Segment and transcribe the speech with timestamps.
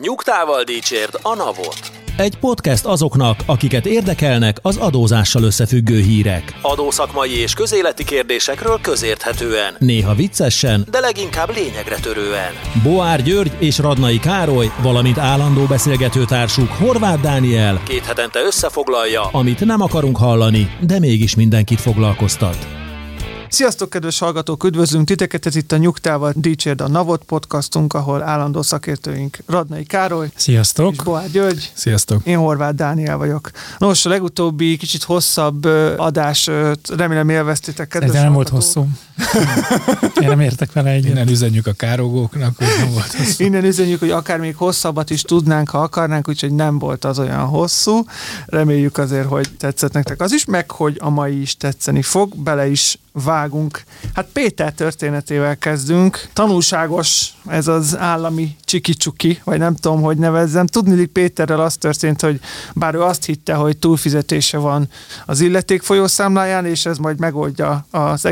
[0.00, 1.92] Nyugtával dícsérd a navot.
[2.16, 6.54] Egy podcast azoknak, akiket érdekelnek az adózással összefüggő hírek.
[6.62, 9.76] Adószakmai és közéleti kérdésekről közérthetően.
[9.78, 12.52] Néha viccesen, de leginkább lényegre törően.
[12.82, 19.80] Boár György és Radnai Károly, valamint állandó beszélgetőtársuk Horváth Dániel, Két hetente összefoglalja, amit nem
[19.80, 22.81] akarunk hallani, de mégis mindenkit foglalkoztat.
[23.52, 24.64] Sziasztok, kedves hallgatók!
[24.64, 25.46] Üdvözlünk titeket!
[25.46, 30.92] Ez itt a Nyugtával Dicsérd a Navot podcastunk, ahol állandó szakértőink Radnai Károly Sziasztok!
[30.92, 31.72] és Boár György.
[31.74, 32.26] Sziasztok!
[32.26, 33.50] Én Horváth Dániel vagyok.
[33.78, 35.64] Nos, a legutóbbi kicsit hosszabb
[35.96, 36.50] adás,
[36.96, 38.86] remélem élveztétek, kedves De nem volt hosszú.
[40.20, 41.10] Én nem értek vele egyet.
[41.10, 43.44] Innen üzenjük a károgóknak, hogy nem volt hosszú.
[43.44, 47.46] Innen üzenjük, hogy akár még hosszabbat is tudnánk, ha akarnánk, úgyhogy nem volt az olyan
[47.46, 48.04] hosszú.
[48.46, 52.66] Reméljük azért, hogy tetszett nektek az is, meg hogy a mai is tetszeni fog, bele
[52.68, 53.84] is vágunk.
[54.14, 56.28] Hát Péter történetével kezdünk.
[56.32, 60.66] Tanulságos ez az állami csiki-csuki, vagy nem tudom, hogy nevezzem.
[60.66, 62.40] Tudni Péterrel az történt, hogy
[62.74, 64.88] bár ő azt hitte, hogy túlfizetése van
[65.26, 68.24] az illeték folyószámláján, és ez majd megoldja az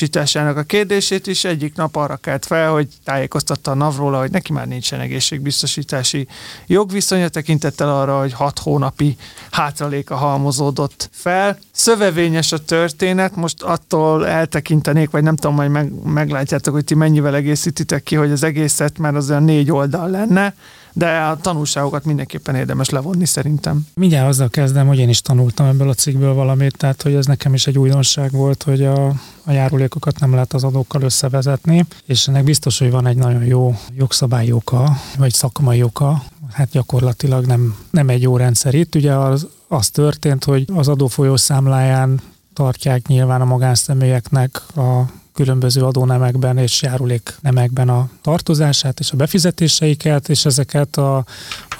[0.00, 4.52] egészségbiztosításának a kérdését is, egyik nap arra kelt fel, hogy tájékoztatta a NAV hogy neki
[4.52, 6.26] már nincsen egészségbiztosítási
[6.66, 9.16] jogviszonya, tekintettel arra, hogy hat hónapi
[9.50, 11.58] hátraléka halmozódott fel.
[11.72, 17.34] Szövevényes a történet, most attól eltekintenék, vagy nem tudom, majd meg, meglátjátok, hogy ti mennyivel
[17.34, 20.54] egészítitek ki, hogy az egészet, mert az olyan négy oldal lenne,
[20.92, 23.86] de a tanulságokat mindenképpen érdemes levonni szerintem.
[23.94, 27.54] Mindjárt azzal kezdem, hogy én is tanultam ebből a cikkből valamit, tehát hogy ez nekem
[27.54, 29.06] is egy újdonság volt, hogy a,
[29.44, 33.74] a járulékokat nem lehet az adókkal összevezetni, és ennek biztos, hogy van egy nagyon jó
[33.96, 38.94] jogszabályi oka, vagy szakmai oka, hát gyakorlatilag nem, nem egy jó rendszer itt.
[38.94, 42.20] Ugye az, az történt, hogy az adófolyószámláján
[42.52, 45.02] tartják nyilván a magánszemélyeknek a
[45.34, 51.24] különböző adónemekben és járuléknemekben a tartozását és a befizetéseiket, és ezeket a,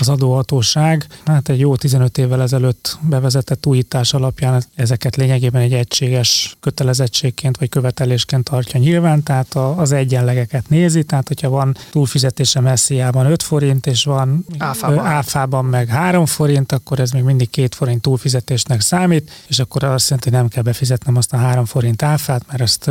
[0.00, 6.56] az adóhatóság, hát egy jó 15 évvel ezelőtt bevezetett újítás alapján ezeket lényegében egy egységes
[6.60, 13.42] kötelezettségként vagy követelésként tartja nyilván, tehát az egyenlegeket nézi, tehát hogyha van túlfizetése messziában 5
[13.42, 14.98] forint, és van Áfában.
[14.98, 20.08] áfában meg 3 forint, akkor ez még mindig 2 forint túlfizetésnek számít, és akkor azt
[20.08, 22.90] jelenti, hogy nem kell befizetnem azt a 3 forint áfát, mert ezt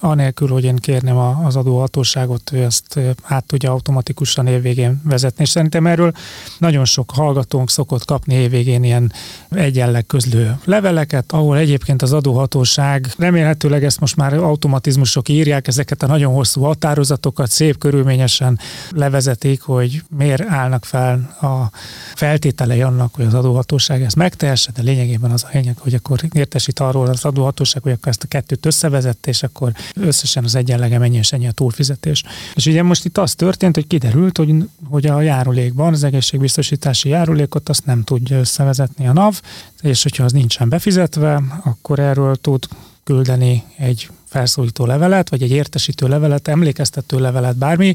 [0.00, 5.42] anélkül, hogy én kérném az adóhatóságot, ő ezt át tudja automatikusan évvégén vezetni.
[5.42, 6.12] És szerintem erről
[6.58, 9.12] nagyon sok hallgatónk szokott kapni évvégén ilyen
[9.50, 16.06] egyenleg közlő leveleket, ahol egyébként az adóhatóság remélhetőleg ezt most már automatizmusok írják, ezeket a
[16.06, 18.58] nagyon hosszú határozatokat szép körülményesen
[18.90, 21.70] levezetik, hogy miért állnak fel a
[22.14, 26.80] feltételei annak, hogy az adóhatóság ezt megtehesse, de lényegében az a lényeg, hogy akkor értesít
[26.80, 31.16] arról az adóhatóság, hogy akkor ezt a kettőt összevezette, és akkor összesen az egyenlege mennyi
[31.16, 32.24] és ennyi a túlfizetés.
[32.54, 34.54] És ugye most itt az történt, hogy kiderült, hogy,
[34.84, 36.04] hogy a járulékban, az
[36.38, 39.40] egészségbiztosítási járulékot azt nem tudja összevezetni a NAV,
[39.80, 42.64] és hogyha az nincsen befizetve, akkor erről tud
[43.04, 47.94] küldeni egy felszólító levelet, vagy egy értesítő levelet, emlékeztető levelet, bármi,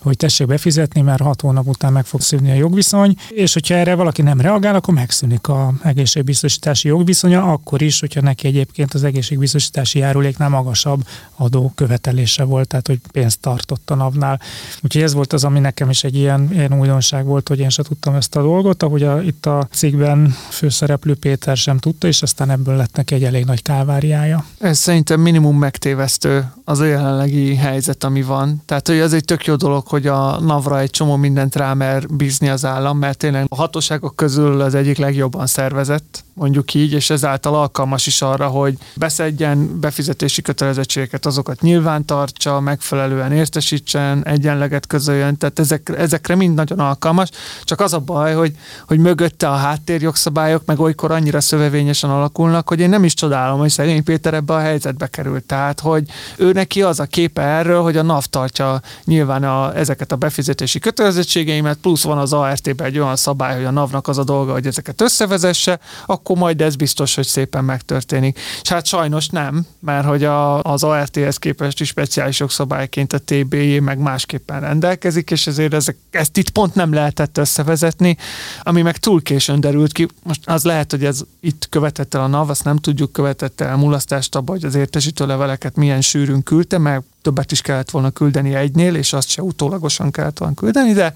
[0.00, 3.94] hogy tessék befizetni, mert hat hónap után meg fog szűnni a jogviszony, és hogyha erre
[3.94, 9.98] valaki nem reagál, akkor megszűnik a egészségbiztosítási jogviszonya, akkor is, hogyha neki egyébként az egészségbiztosítási
[9.98, 11.06] járuléknál magasabb
[11.36, 14.40] adó követelése volt, tehát hogy pénzt tartott a napnál.
[14.82, 17.84] Úgyhogy ez volt az, ami nekem is egy ilyen, ilyen újdonság volt, hogy én sem
[17.84, 22.50] tudtam ezt a dolgot, ahogy a, itt a cikkben főszereplő Péter sem tudta, és aztán
[22.50, 24.44] ebből lett neki egy elég nagy kálváriája.
[24.58, 28.62] Ez szerintem minimum megtévesztő az a jelenlegi helyzet, ami van.
[28.66, 32.48] Tehát, hogy ez egy tök jó dolog, hogy a NAV-ra egy csomó mindent rámer bízni
[32.48, 37.54] az állam, mert tényleg a hatóságok közül az egyik legjobban szervezett, mondjuk így, és ezáltal
[37.54, 45.58] alkalmas is arra, hogy beszedjen befizetési kötelezettségeket, azokat nyilván tartsa, megfelelően értesítsen, egyenleget közöljön, tehát
[45.58, 47.28] ezek, ezekre mind nagyon alkalmas.
[47.62, 48.52] Csak az a baj, hogy,
[48.86, 53.70] hogy mögötte a háttérjogszabályok meg olykor annyira szövevényesen alakulnak, hogy én nem is csodálom, hogy
[53.70, 55.44] szegény Péter ebbe a helyzetbe került.
[55.44, 56.04] Tehát, hogy
[56.36, 60.78] ő neki az a képe erről, hogy a NAV tartja nyilván a, ezeket a befizetési
[60.78, 64.66] kötelezettségeimet, plusz van az ART-ben egy olyan szabály, hogy a NAV-nak az a dolga, hogy
[64.66, 68.38] ezeket összevezesse, akkor majd ez biztos, hogy szépen megtörténik.
[68.62, 73.78] És hát sajnos nem, mert hogy a, az ART-hez képest is speciális jogszabályként a TBJ
[73.78, 78.16] meg másképpen rendelkezik, és ezért ezek, ezt itt pont nem lehetett összevezetni,
[78.62, 80.08] ami meg túl későn derült ki.
[80.22, 83.76] Most az lehet, hogy ez itt követett el a NAV, azt nem tudjuk, követett el
[83.76, 88.54] mulasztást abba, hogy az értesítő leveleket milyen sűrűn küldte, mert többet is kellett volna küldeni
[88.54, 91.12] egynél, és azt se utólagosan kellett volna küldeni, de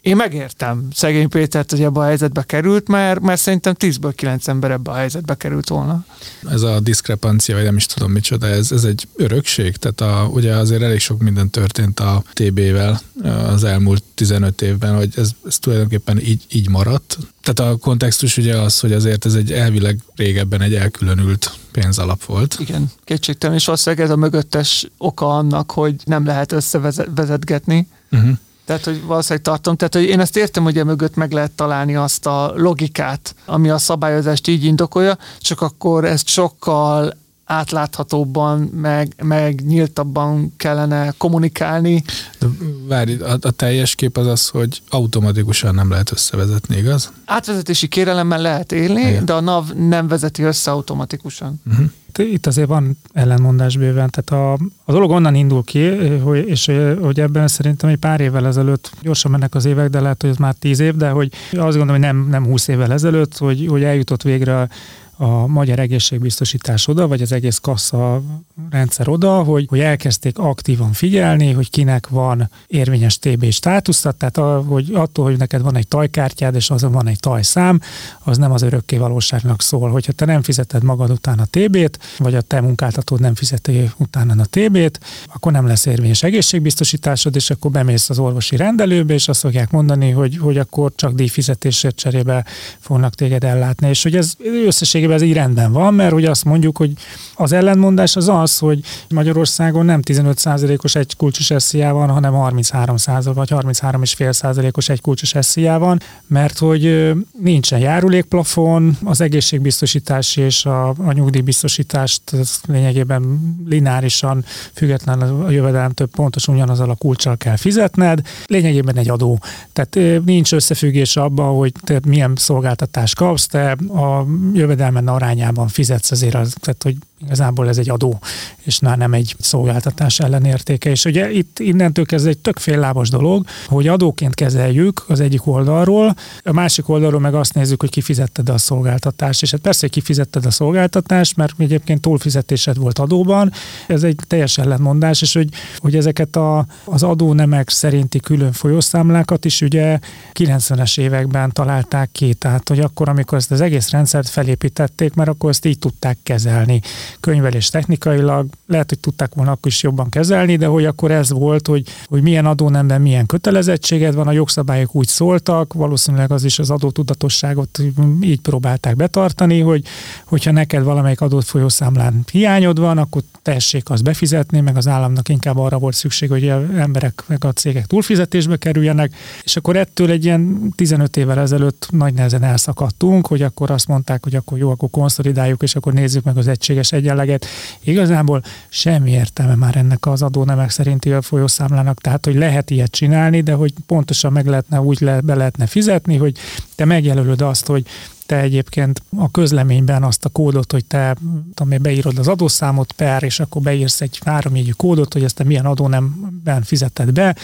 [0.00, 4.70] én megértem szegény Pétert, hogy ebbe a helyzetbe került, mert, mert szerintem 10-ből 9 ember
[4.70, 6.04] ebbe a helyzetbe került volna.
[6.50, 10.54] Ez a diszkrepancia, vagy nem is tudom micsoda, ez, ez egy örökség, tehát a, ugye
[10.54, 13.00] azért elég sok minden történt a TB-vel
[13.46, 17.18] az elmúlt 15 évben, hogy ez, ez tulajdonképpen így, így maradt.
[17.44, 22.56] Tehát a kontextus ugye az, hogy azért ez egy elvileg régebben egy elkülönült pénzalap volt.
[22.58, 27.88] Igen, kétségtelen, és valószínűleg ez a mögöttes oka annak, hogy nem lehet összevezetgetni.
[28.12, 28.30] Uh-huh.
[28.64, 29.76] Tehát, hogy valószínűleg tartom.
[29.76, 33.68] Tehát, hogy én ezt értem, hogy e mögött meg lehet találni azt a logikát, ami
[33.68, 42.02] a szabályozást így indokolja, csak akkor ezt sokkal átláthatóbban, meg, meg nyíltabban kellene kommunikálni.
[42.38, 42.46] De
[42.88, 47.12] várj, a, a teljes kép az az, hogy automatikusan nem lehet összevezetni, igaz?
[47.24, 49.24] Átvezetési kérelemmel lehet élni, Igen.
[49.24, 51.60] de a NAV nem vezeti össze automatikusan.
[51.66, 51.86] Uh-huh.
[52.18, 54.52] Itt azért van ellenmondás bőven, tehát a,
[54.84, 56.70] a dolog onnan indul ki, hogy, és
[57.00, 60.36] hogy ebben szerintem egy pár évvel ezelőtt, gyorsan mennek az évek, de lehet, hogy ez
[60.36, 63.82] már tíz év, de hogy azt gondolom, hogy nem, nem húsz évvel ezelőtt, hogy, hogy
[63.82, 64.68] eljutott végre
[65.16, 68.22] a magyar egészségbiztosítás oda, vagy az egész kassa
[68.70, 74.64] rendszer oda, hogy, hogy elkezdték aktívan figyelni, hogy kinek van érvényes TB státuszat, tehát a,
[74.68, 77.80] hogy attól, hogy neked van egy tajkártyád, és azon van egy tajszám,
[78.18, 79.90] az nem az örökké valóságnak szól.
[79.90, 84.42] Hogyha te nem fizeted magad után a TB-t, vagy a te munkáltatód nem fizeti utána
[84.42, 85.00] a TB-t,
[85.34, 90.10] akkor nem lesz érvényes egészségbiztosításod, és akkor bemész az orvosi rendelőbe, és azt fogják mondani,
[90.10, 92.44] hogy, hogy akkor csak díjfizetésért cserébe
[92.78, 93.88] fognak téged ellátni.
[93.88, 94.36] És hogy ez
[94.66, 96.92] összességében összességében ez így rendben van, mert hogy azt mondjuk, hogy
[97.34, 102.96] az ellentmondás az az, hogy Magyarországon nem 15%-os egy kulcsos SZIA van, hanem 33
[103.34, 111.12] vagy 33,5%-os egy kulcsos SZIA van, mert hogy nincsen járulékplafon, az egészségbiztosítás és a, a
[111.12, 112.22] nyugdíjbiztosítást
[112.66, 119.38] lényegében lineárisan, független a jövedelemtől pontosan ugyanazzal a kulcsal kell fizetned, lényegében egy adó.
[119.72, 126.10] Tehát nincs összefüggés abban, hogy te milyen szolgáltatást kapsz, te a jövedelem jövedelmen arányában fizetsz
[126.10, 128.18] azért, az, tehát hogy igazából ez egy adó,
[128.62, 130.90] és már nem egy szolgáltatás ellenértéke.
[130.90, 136.14] És ugye itt innentől kezdve egy tök féllábos dolog, hogy adóként kezeljük az egyik oldalról,
[136.42, 139.42] a másik oldalról meg azt nézzük, hogy kifizetted a szolgáltatást.
[139.42, 143.52] És hát persze, hogy kifizetted a szolgáltatást, mert egyébként túlfizetésed volt adóban,
[143.86, 145.48] ez egy teljes ellentmondás, és hogy,
[145.78, 149.98] hogy ezeket a, az adónemek szerinti külön folyószámlákat is ugye
[150.32, 155.50] 90-es években találták ki, tehát hogy akkor, amikor ezt az egész rendszert felépítették, mert akkor
[155.50, 156.80] ezt így tudták kezelni
[157.20, 161.66] könyvelés technikailag, lehet, hogy tudták volna akkor is jobban kezelni, de hogy akkor ez volt,
[161.66, 166.70] hogy, hogy milyen adónemben milyen kötelezettséged van, a jogszabályok úgy szóltak, valószínűleg az is az
[166.70, 167.78] adótudatosságot
[168.20, 169.84] így próbálták betartani, hogy
[170.24, 175.58] hogyha neked valamelyik adott folyószámlán hiányod van, akkor tessék azt befizetni, meg az államnak inkább
[175.58, 180.24] arra volt szükség, hogy az emberek meg a cégek túlfizetésbe kerüljenek, és akkor ettől egy
[180.24, 184.90] ilyen 15 évvel ezelőtt nagy nehezen elszakadtunk, hogy akkor azt mondták, hogy akkor jó, akkor
[184.90, 187.46] konszolidáljuk, és akkor nézzük meg az egységes egyenleget.
[187.80, 193.52] Igazából semmi értelme már ennek az adónemek szerinti folyószámlának, tehát hogy lehet ilyet csinálni, de
[193.52, 196.36] hogy pontosan meg lehetne úgy le, be lehetne fizetni, hogy
[196.74, 197.86] te megjelölöd azt, hogy
[198.26, 201.16] te egyébként a közleményben azt a kódot, hogy te
[201.54, 205.66] tudom, beírod az adószámot per, és akkor beírsz egy háromjegyű kódot, hogy ezt te milyen
[205.66, 207.36] adónemben fizeted be,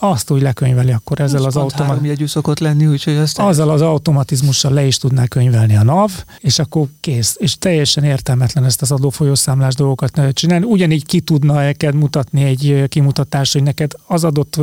[0.00, 2.26] azt úgy lekönyveli akkor ezzel az automatizmussal.
[2.26, 6.86] szokott lenni, úgyhogy azt Azzal az automatizmussal le is tudná könyvelni a NAV, és akkor
[7.00, 7.36] kész.
[7.38, 10.64] És teljesen értelmetlen ezt az adófolyószámlás dolgokat csinálni.
[10.64, 14.60] Ugyanígy ki tudna neked mutatni egy kimutatást, hogy neked az adott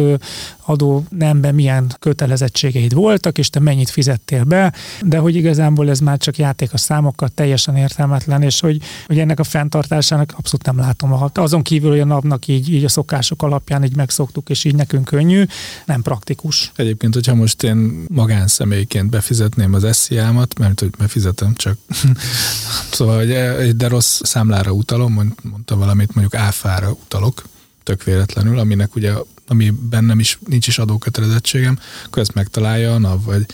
[0.65, 6.17] adó nemben milyen kötelezettségeid voltak, és te mennyit fizettél be, de hogy igazából ez már
[6.17, 11.29] csak játék a számokkal, teljesen értelmetlen, és hogy, hogy ennek a fenntartásának abszolút nem látom.
[11.33, 15.05] Azon kívül, hogy a napnak így, így a szokások alapján így megszoktuk, és így nekünk
[15.05, 15.43] könnyű,
[15.85, 16.71] nem praktikus.
[16.75, 21.77] Egyébként, hogyha most én magánszemélyként befizetném az SZIA-mat, mert hogy befizetem csak,
[22.97, 27.43] szóval, hogy de rossz számlára utalom, mondta valamit, mondjuk áfára utalok,
[27.83, 29.13] tök véletlenül, aminek ugye,
[29.47, 33.45] ami bennem is nincs is adókötelezettségem, akkor ezt megtalálja a NAV, vagy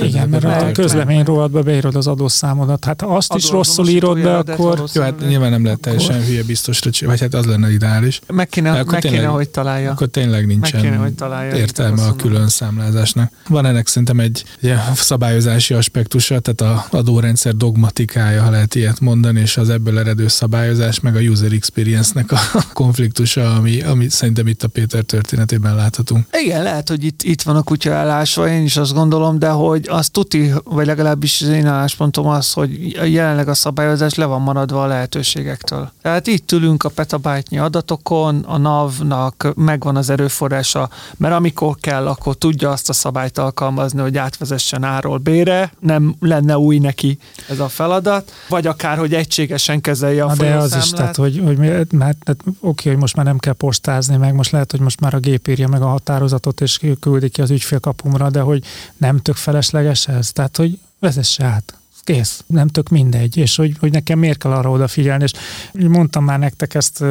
[0.00, 2.84] igen, mert a közlemény rovatba beírod az adószámodat.
[2.84, 4.84] Hát ha azt is rosszul írod be, akkor...
[4.92, 6.26] Jó, hát nyilván nem lehet teljesen akkor...
[6.26, 8.20] hülye biztosra, vagy hát az lenne ideális.
[8.26, 9.90] Meg kéne, meg tényleg, kéne hogy találja.
[9.90, 13.32] Akkor tényleg nincsen kéne, hogy találja, értelme a külön számlázásnak.
[13.48, 19.40] Van ennek szerintem egy ugye, szabályozási aspektusa, tehát a adórendszer dogmatikája, ha lehet ilyet mondani,
[19.40, 22.38] és az ebből eredő szabályozás, meg a user experience-nek a
[22.72, 26.26] konfliktusa, ami, ami szerintem itt a Péter történetében láthatunk.
[26.42, 29.67] Igen, lehet, hogy itt, itt van a kutya állásva, én is azt gondolom, de hogy
[29.68, 34.40] hogy az tuti, vagy legalábbis az én álláspontom az, hogy jelenleg a szabályozás le van
[34.40, 35.90] maradva a lehetőségektől.
[36.02, 42.34] Tehát itt ülünk a petabájtnyi adatokon, a NAV-nak megvan az erőforrása, mert amikor kell, akkor
[42.34, 47.68] tudja azt a szabályt alkalmazni, hogy átvezessen áról bére, nem lenne új neki ez a
[47.68, 51.88] feladat, vagy akár, hogy egységesen kezelje a Na de az is, tehát, hogy, hogy mert,
[51.90, 55.18] tehát, oké, hogy most már nem kell postázni, meg most lehet, hogy most már a
[55.18, 58.64] gép írja meg a határozatot, és küldi ki az ügyfélkapumra, de hogy
[58.96, 60.32] nem tök felesleges ez.
[60.32, 61.72] Tehát, hogy vezesse át.
[62.04, 65.32] Kész, nem tök mindegy, és hogy, hogy nekem miért kell arra odafigyelni, és
[65.72, 67.04] mondtam már nektek ezt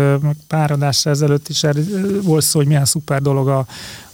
[0.48, 1.66] pár adásra ezelőtt is,
[2.22, 3.66] volt szó, hogy milyen szuper dolog a,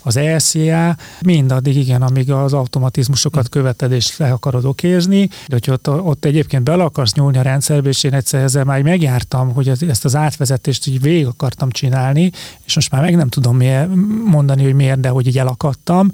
[0.01, 5.89] az ESCA, mindaddig igen, amíg az automatizmusokat követed és le akarod okézni, de hogyha ott,
[5.89, 10.05] ott egyébként bele akarsz nyúlni a rendszerbe, és én egyszer ezzel már megjártam, hogy ezt
[10.05, 12.31] az átvezetést így végig akartam csinálni,
[12.65, 13.61] és most már meg nem tudom
[14.25, 16.11] mondani, hogy miért, de hogy így elakadtam,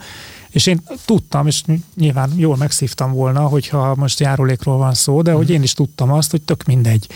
[0.52, 1.64] és én tudtam, és
[1.96, 6.32] nyilván jól megszívtam volna, hogyha most járulékról van szó, de hogy én is tudtam azt,
[6.32, 7.08] hogy tök mindegy.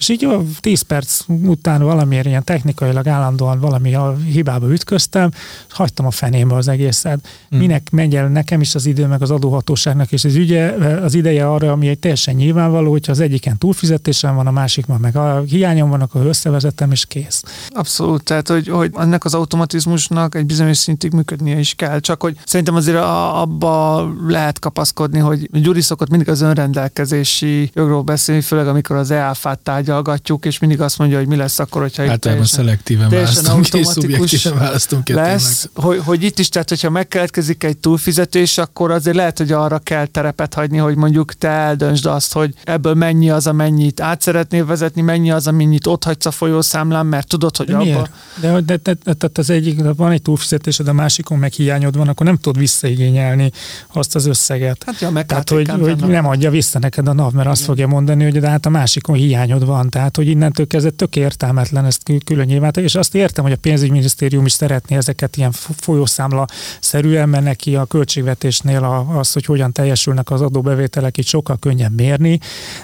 [0.00, 0.28] És így
[0.60, 5.30] 10 perc után valamiért ilyen technikailag állandóan valami a hibába ütköztem,
[5.68, 7.28] és hagytam a fenébe az egészet.
[7.48, 7.58] Hmm.
[7.58, 10.70] Minek megy el nekem is az idő, meg az adóhatóságnak és az, ügye,
[11.02, 15.16] az ideje arra, ami egy teljesen nyilvánvaló, hogyha az egyiken túlfizetésem van, a másikban meg
[15.16, 17.42] a hiányom van, akkor összevezetem, és kész.
[17.68, 22.36] Abszolút, tehát hogy, hogy ennek az automatizmusnak egy bizonyos szintig működnie is kell, csak hogy
[22.44, 28.96] szerintem azért abba lehet kapaszkodni, hogy Gyuri szokott mindig az önrendelkezési jogról beszélni, főleg amikor
[28.96, 32.46] az EAFát tárgyal tárgyalgatjuk, és mindig azt mondja, hogy mi lesz akkor, hogyha itt Általában
[32.46, 38.58] teljesen, szelektíven teljesen szubjektíven választunk lesz, hogy, hogy, itt is, tehát hogyha megkeletkezik egy túlfizetés,
[38.58, 42.94] akkor azért lehet, hogy arra kell terepet hagyni, hogy mondjuk te eldöntsd azt, hogy ebből
[42.94, 47.56] mennyi az, amennyit át szeretnél vezetni, mennyi az, amennyit ott hagysz a folyószámlán, mert tudod,
[47.56, 47.84] hogy de abba...
[47.84, 48.10] Miért?
[48.40, 52.08] De, de, de, de, de, az egyik, van egy túlfizetésed, a másikon meg hiányod van,
[52.08, 53.50] akkor nem tudod visszaigényelni
[53.92, 54.82] azt az összeget.
[54.86, 58.24] Hát ja, Tehát, hogy, hogy nem adja vissza neked a NAV, mert azt fogja mondani,
[58.24, 62.12] hogy de hát a másikon hiányod van van, tehát hogy innentől kezdve tök értelmetlen ezt
[62.24, 66.46] külön nyilván, és azt értem, hogy a pénzügyminisztérium is szeretné ezeket ilyen folyószámla
[66.80, 72.38] szerűen, mert neki a költségvetésnél az, hogy hogyan teljesülnek az adóbevételek, itt sokkal könnyebb mérni,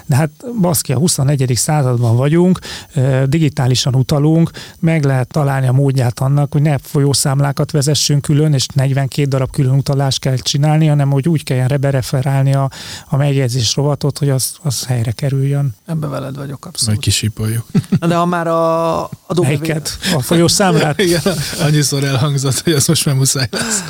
[0.05, 0.29] de hát
[0.61, 1.51] baszki, a 21.
[1.55, 2.59] században vagyunk,
[3.25, 9.27] digitálisan utalunk, meg lehet találni a módját annak, hogy ne folyószámlákat vezessünk külön, és 42
[9.27, 12.69] darab külön utalást kell csinálni, hanem hogy úgy kelljen bereferálni a,
[13.07, 15.75] a megjegyzés rovatot, hogy az, az helyre kerüljön.
[15.85, 16.86] Ebben veled vagyok abszolút.
[16.87, 17.65] Majd kisipoljuk.
[17.99, 19.97] De ha már a adóbevételeket...
[20.15, 20.99] A folyószámlát?
[21.07, 21.21] Igen,
[21.59, 23.83] annyiszor elhangzott, hogy az most már muszáj lesz.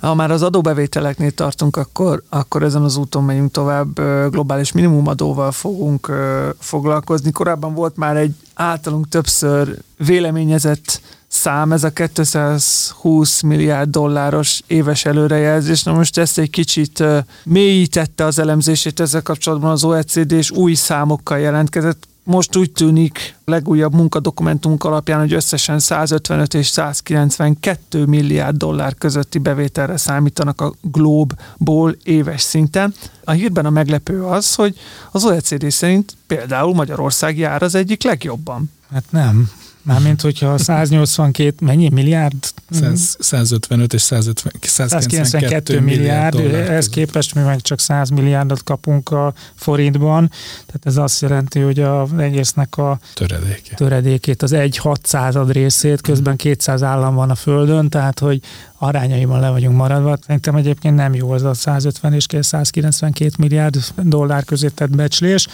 [0.00, 4.00] Ha már az adóbevételeknél tartunk, akkor, akkor ezen az úton megyünk tovább.
[4.30, 6.12] Globális minimumadóval fogunk
[6.58, 7.32] foglalkozni.
[7.32, 15.82] Korábban volt már egy általunk többször véleményezett szám, ez a 220 milliárd dolláros éves előrejelzés.
[15.82, 17.02] Na most ezt egy kicsit
[17.44, 23.94] mélyítette az elemzését ezzel kapcsolatban az OECD, és új számokkal jelentkezett most úgy tűnik legújabb
[23.94, 32.40] munkadokumentumunk alapján, hogy összesen 155 és 192 milliárd dollár közötti bevételre számítanak a Globe-ból éves
[32.40, 32.94] szinten.
[33.24, 34.78] A hírben a meglepő az, hogy
[35.10, 38.70] az OECD szerint például Magyarország jár az egyik legjobban.
[38.92, 39.50] Hát nem.
[39.86, 42.34] Mármint, hogyha 182, mennyi milliárd?
[42.70, 49.10] 100, 155 és 150, 192 milliárd, milliárd ez képest mi meg csak 100 milliárdot kapunk
[49.10, 50.30] a forintban,
[50.66, 53.74] tehát ez azt jelenti, hogy az egésznek a Töredéke.
[53.74, 58.40] töredékét, az egy 600 részét, közben 200 állam van a földön, tehát hogy
[58.78, 60.18] arányaiban le vagyunk maradva.
[60.20, 65.46] Szerintem egyébként nem jó az a 150 és 192 milliárd dollár közé tett becslés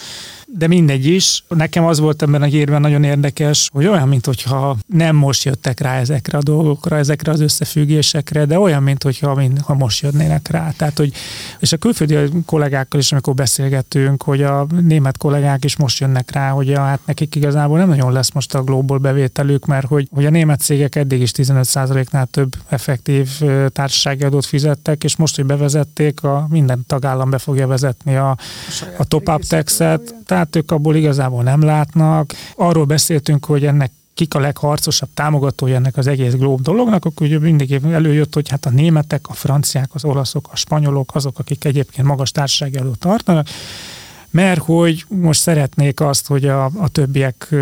[0.57, 1.43] de mindegy is.
[1.47, 5.79] Nekem az volt ebben a hírben nagyon érdekes, hogy olyan, mint hogyha nem most jöttek
[5.79, 10.47] rá ezekre a dolgokra, ezekre az összefüggésekre, de olyan, mint hogyha mind, ha most jönnének
[10.47, 10.71] rá.
[10.77, 11.13] Tehát, hogy,
[11.59, 16.49] és a külföldi kollégákkal is, amikor beszélgetünk, hogy a német kollégák is most jönnek rá,
[16.49, 20.25] hogy a, hát nekik igazából nem nagyon lesz most a global bevételük, mert hogy, hogy
[20.25, 23.29] a német cégek eddig is 15%-nál több effektív
[23.67, 28.37] társasági adót fizettek, és most, hogy bevezették, a minden tagállam be fogja vezetni a, a,
[28.97, 32.33] a top-up taxet, tehát tehát ők abból igazából nem látnak.
[32.55, 37.39] Arról beszéltünk, hogy ennek kik a legharcosabb támogatója ennek az egész glob dolognak, akkor ugye
[37.39, 42.07] mindig előjött, hogy hát a németek, a franciák, az olaszok, a spanyolok, azok, akik egyébként
[42.07, 43.47] magas társasági adót tartanak,
[44.29, 47.55] mert hogy most szeretnék azt, hogy a, a többiek,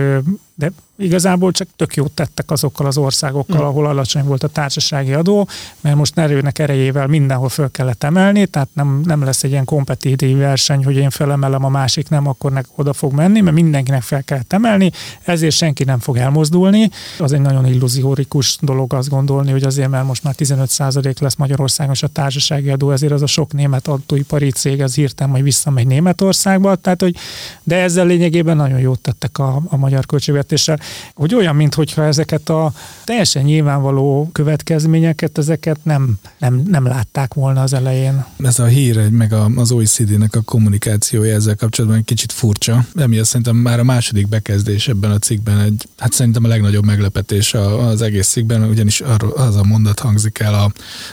[0.56, 0.72] de
[1.02, 5.48] igazából csak tök jót tettek azokkal az országokkal, ahol alacsony volt a társasági adó,
[5.82, 10.38] mert most erőnek erejével mindenhol föl kellett emelni, tehát nem, nem lesz egy ilyen kompetitív
[10.38, 14.24] verseny, hogy én felemelem, a másik nem, akkor nek oda fog menni, mert mindenkinek fel
[14.24, 14.92] kellett emelni,
[15.24, 16.90] ezért senki nem fog elmozdulni.
[17.20, 21.96] Az egy nagyon illúziórikus dolog azt gondolni, hogy azért, mert most már 15% lesz Magyarországon
[22.02, 26.76] a társasági adó, ezért az a sok német autóipari cég az hirtelen majd visszamegy Németországba,
[26.76, 27.16] tehát hogy,
[27.64, 30.80] de ezzel lényegében nagyon jót tettek a, a magyar költségvetéssel,
[31.14, 37.74] hogy olyan, mintha ezeket a teljesen nyilvánvaló következményeket, ezeket nem, nem, nem látták volna az
[37.74, 38.26] elején.
[38.44, 42.86] Ez a hír, meg az OECD-nek a kommunikációja ezzel kapcsolatban egy kicsit furcsa.
[42.96, 47.54] Emiatt szerintem már a második bekezdés ebben a cikkben egy, hát szerintem a legnagyobb meglepetés
[47.54, 49.02] az egész cikkben, ugyanis
[49.36, 50.72] az a mondat hangzik el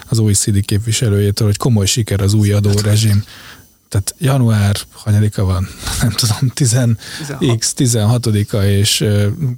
[0.09, 3.25] az OECD képviselőjétől, hogy komoly siker az új adórezsim
[3.89, 5.69] tehát január, hanyadika van,
[6.03, 6.97] nem tudom, 10x,
[7.77, 9.05] 16-a, és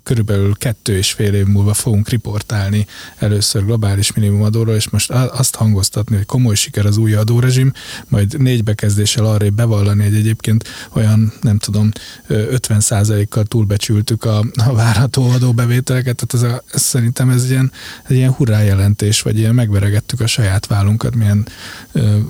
[0.03, 6.17] körülbelül kettő és fél év múlva fogunk riportálni először globális minimumadóról, és most azt hangoztatni,
[6.17, 7.73] hogy komoly siker az új adórezsim,
[8.09, 11.91] majd négy bekezdéssel arra bevallani, hogy egyébként olyan, nem tudom,
[12.29, 17.73] 50%-kal túlbecsültük a, a várható adóbevételeket, tehát ez, a, ez szerintem ez ilyen,
[18.09, 21.47] egy ilyen hurrá jelentés, vagy ilyen megveregettük a saját vállunkat, milyen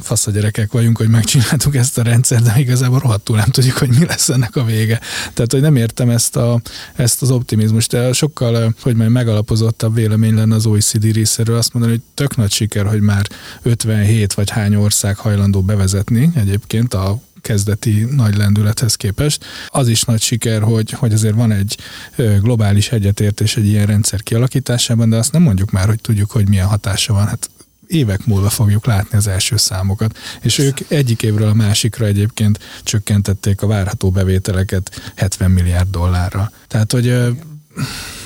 [0.03, 3.77] fasz a gyerekek vagyunk, hogy megcsináltuk ezt ezt a rendszert, de igazából rohadtul nem tudjuk,
[3.77, 5.01] hogy mi lesz ennek a vége.
[5.35, 6.61] Tehát, hogy nem értem ezt, a,
[6.95, 11.95] ezt az optimizmust, de sokkal, hogy majd megalapozottabb vélemény lenne az OECD részéről azt mondani,
[11.95, 13.27] hogy tök nagy siker, hogy már
[13.63, 19.45] 57 vagy hány ország hajlandó bevezetni egyébként a kezdeti nagy lendülethez képest.
[19.69, 21.77] Az is nagy siker, hogy, hogy azért van egy
[22.17, 26.67] globális egyetértés egy ilyen rendszer kialakításában, de azt nem mondjuk már, hogy tudjuk, hogy milyen
[26.67, 27.27] hatása van.
[27.27, 27.51] Hát
[27.91, 30.19] évek múlva fogjuk látni az első számokat.
[30.41, 36.53] És ők egyik évről a másikra egyébként csökkentették a várható bevételeket 70 milliárd dollárra.
[36.69, 37.15] Tehát, hogy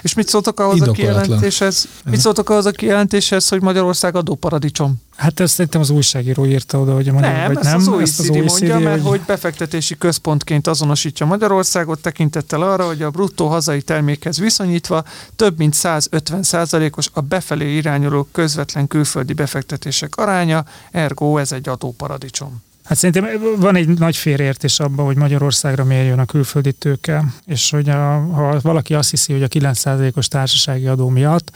[0.02, 1.88] és mit szóltak ahhoz a kijelentéshez?
[2.04, 4.94] Mit szóltak ahhoz a kijelentéshez, hogy Magyarország adóparadicsom?
[5.16, 7.92] Hát ezt szerintem az újságíró írta oda, hogy a magyar, nem, vagy ezt nem.
[7.92, 9.10] Az ezt az OECD mondja, mert hogy...
[9.10, 15.04] hogy befektetési központként azonosítja Magyarországot tekintettel arra, hogy a bruttó hazai termékhez viszonyítva
[15.36, 22.62] több mint 150 százalékos a befelé irányuló közvetlen külföldi befektetések aránya, ergo ez egy adóparadicsom.
[22.85, 27.71] Hát szerintem van egy nagy félreértés abban, hogy Magyarországra miért jön a külföldi tőke, és
[27.71, 31.50] hogy a, ha valaki azt hiszi, hogy a 9%-os társasági adó miatt,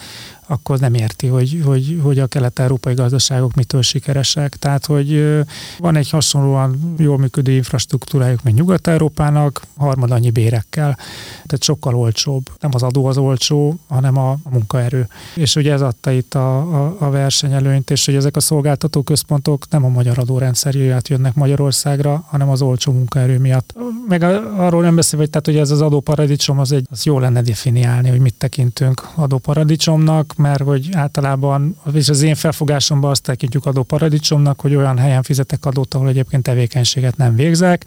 [0.49, 4.57] akkor nem érti, hogy, hogy, hogy a kelet-európai gazdaságok mitől sikeresek.
[4.57, 5.39] Tehát, hogy
[5.79, 10.95] van egy hasonlóan jól működő infrastruktúrájuk, mint Nyugat-Európának, harmad annyi bérekkel.
[11.33, 12.51] Tehát sokkal olcsóbb.
[12.61, 15.09] Nem az adó az olcsó, hanem a, munkaerő.
[15.35, 19.65] És ugye ez adta itt a, a, a versenyelőnyt, és hogy ezek a szolgáltató központok
[19.71, 23.75] nem a magyar adórendszer miatt jönnek Magyarországra, hanem az olcsó munkaerő miatt.
[24.09, 24.23] Meg
[24.57, 28.09] arról nem beszélve, hogy, tehát, hogy ez az adóparadicsom, az, egy, az jó lenne definiálni,
[28.09, 34.75] hogy mit tekintünk adóparadicsomnak, mert hogy általában, és az én felfogásomban azt tekintjük adóparadicsomnak, hogy
[34.75, 37.85] olyan helyen fizetek adót, ahol egyébként tevékenységet nem végzek,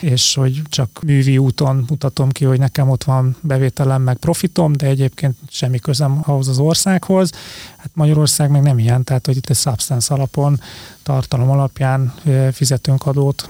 [0.00, 4.86] és hogy csak művi úton mutatom ki, hogy nekem ott van bevételem, meg profitom, de
[4.86, 7.30] egyébként semmi közem ahhoz az országhoz.
[7.76, 10.60] Hát Magyarország meg nem ilyen, tehát hogy itt egy substance alapon,
[11.02, 12.14] tartalom alapján
[12.52, 13.48] fizetünk adót,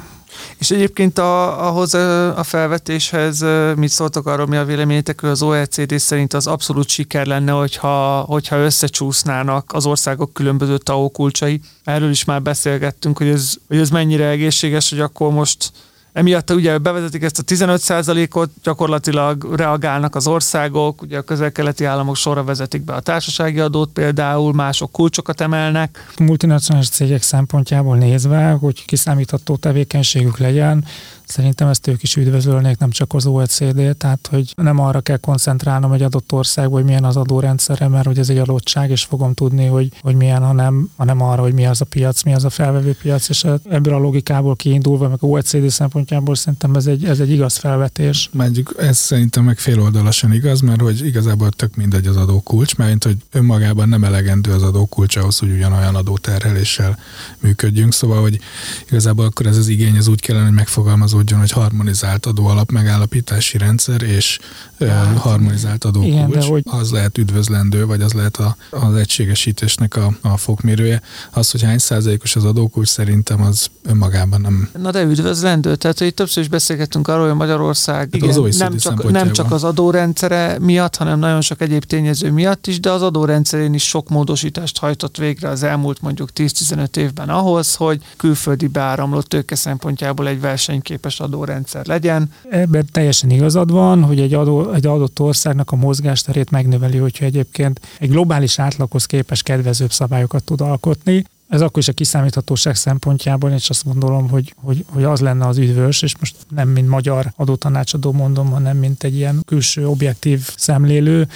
[0.58, 1.94] és egyébként a, ahhoz
[2.34, 3.44] a felvetéshez
[3.76, 8.20] mit szóltok arról, mi a véleményetek, hogy az OECD szerint az abszolút siker lenne, hogyha,
[8.20, 11.60] hogyha összecsúsznának az országok különböző TAO kulcsai.
[11.84, 15.72] Erről is már beszélgettünk, hogy ez, hogy ez mennyire egészséges, hogy akkor most
[16.14, 22.44] Emiatt ugye bevezetik ezt a 15%-ot, gyakorlatilag reagálnak az országok, ugye a közel-keleti államok sorra
[22.44, 26.12] vezetik be a társasági adót például, mások kulcsokat emelnek.
[26.18, 30.84] Multinacionális cégek szempontjából nézve, hogy kiszámítható tevékenységük legyen,
[31.26, 35.92] Szerintem ezt ők is üdvözölnék, nem csak az OECD, tehát hogy nem arra kell koncentrálnom
[35.92, 39.66] egy adott országban, hogy milyen az adórendszere, mert hogy ez egy adottság, és fogom tudni,
[39.66, 42.96] hogy, hogy milyen, hanem, hanem arra, hogy mi az a piac, mi az a felvevő
[43.02, 47.30] piac, és ebből a logikából kiindulva, meg a OECD szempontjából szerintem ez egy, ez egy
[47.30, 48.30] igaz felvetés.
[48.32, 53.16] Mondjuk ez szerintem meg féloldalasan igaz, mert hogy igazából tök mindegy az adókulcs, mert hogy
[53.32, 56.98] önmagában nem elegendő az adókulcs ahhoz, hogy ugyanolyan adóterheléssel
[57.40, 58.38] működjünk, szóval hogy
[58.86, 63.58] igazából akkor ez az igény az úgy kellene, hogy megfogalmaz megfogalmazódjon, hogy harmonizált adóalap megállapítási
[63.58, 64.38] rendszer és
[64.80, 66.12] hát, harmonizált adókulcs.
[66.12, 66.62] Igen, hogy...
[66.66, 71.02] Az lehet üdvözlendő, vagy az lehet a, az egységesítésnek a, a fokmérője.
[71.30, 74.70] Az, hogy hány százalékos az adókulcs, szerintem az önmagában nem.
[74.78, 78.76] Na de üdvözlendő, tehát hogy többször is beszélgettünk arról, hogy Magyarország hát igen, az nem,
[78.76, 83.02] csak, nem csak az adórendszere miatt, hanem nagyon sok egyéb tényező miatt is, de az
[83.02, 89.28] adórendszerén is sok módosítást hajtott végre az elmúlt mondjuk 10-15 évben ahhoz, hogy külföldi beáramlott
[89.28, 92.30] tőke szempontjából egy versenykép versenyképes adórendszer legyen.
[92.50, 97.80] Ebben teljesen igazad van, hogy egy, adó, egy adott országnak a mozgásterét megnöveli, hogyha egyébként
[97.98, 103.70] egy globális átlaghoz képes kedvezőbb szabályokat tud alkotni ez akkor is a kiszámíthatóság szempontjából, és
[103.70, 108.12] azt gondolom, hogy, hogy, hogy az lenne az üdvös, és most nem mint magyar adótanácsadó
[108.12, 111.28] mondom, hanem mint egy ilyen külső objektív szemlélő,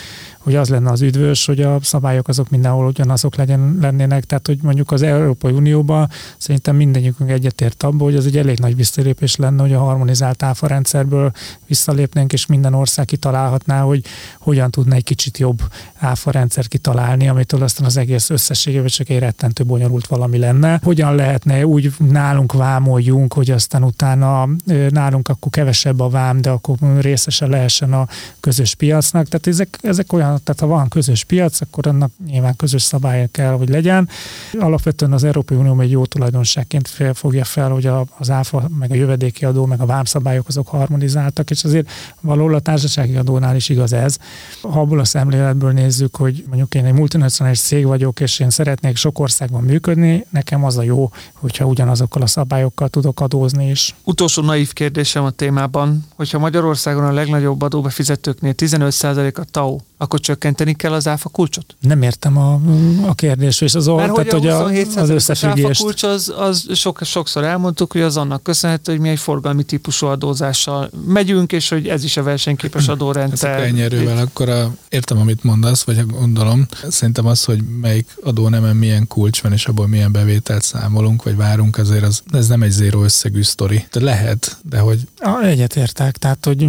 [0.49, 4.25] hogy az lenne az üdvös, hogy a szabályok azok mindenhol ugyanazok legyen, lennének.
[4.25, 8.77] Tehát, hogy mondjuk az Európai Unióban szerintem mindenikünk egyetért abban, hogy az egy elég nagy
[8.77, 11.31] visszalépés lenne, hogy a harmonizált áfa rendszerből
[11.67, 14.05] visszalépnénk, és minden ország kitalálhatná, hogy
[14.39, 15.63] hogyan tudna egy kicsit jobb
[15.99, 20.81] áfa rendszer kitalálni, amitől aztán az egész összességében csak egy rettentő bonyolult valami lenne.
[20.83, 24.49] Hogyan lehetne úgy nálunk vámoljunk, hogy aztán utána
[24.89, 28.07] nálunk akkor kevesebb a vám, de akkor részese lehessen a
[28.41, 29.29] közös piacnak.
[29.29, 33.53] Tehát ezek, ezek olyan tehát ha van közös piac, akkor annak nyilván közös szabály kell,
[33.53, 34.09] hogy legyen.
[34.59, 39.45] Alapvetően az Európai Unió egy jó tulajdonságként fogja fel, hogy az áfa, meg a jövedéki
[39.45, 44.17] adó, meg a vámszabályok azok harmonizáltak, és azért valahol a társasági adónál is igaz ez.
[44.63, 48.97] Ha abból a szemléletből nézzük, hogy mondjuk én egy multinacionális cég vagyok, és én szeretnék
[48.97, 53.95] sok országban működni, nekem az a jó, hogyha ugyanazokkal a szabályokkal tudok adózni is.
[54.05, 60.75] Utolsó naív kérdésem a témában, hogyha Magyarországon a legnagyobb adóbefizetőknél 15% a TAO, akkor csökkenteni
[60.75, 61.77] kell az áfa kulcsot?
[61.81, 62.61] Nem értem a,
[63.07, 65.69] a kérdést, és az Mert tehát, hogy, a hogy a, az összefüggést.
[65.69, 69.63] áfa kulcs az, az sok, sokszor elmondtuk, hogy az annak köszönhető, hogy mi egy forgalmi
[69.63, 73.59] típusú adózással megyünk, és hogy ez is a versenyképes adórendszer.
[73.59, 76.67] Ezek erővel, akkor a, értem, amit mondasz, vagy gondolom.
[76.89, 81.79] Szerintem az, hogy melyik adónemen milyen kulcs van, és abból milyen bevételt számolunk, vagy várunk,
[81.79, 83.87] azért az, ez nem egy zéró összegű sztori.
[83.93, 85.01] De lehet, de hogy...
[85.43, 86.69] Egyetértek, tehát hogy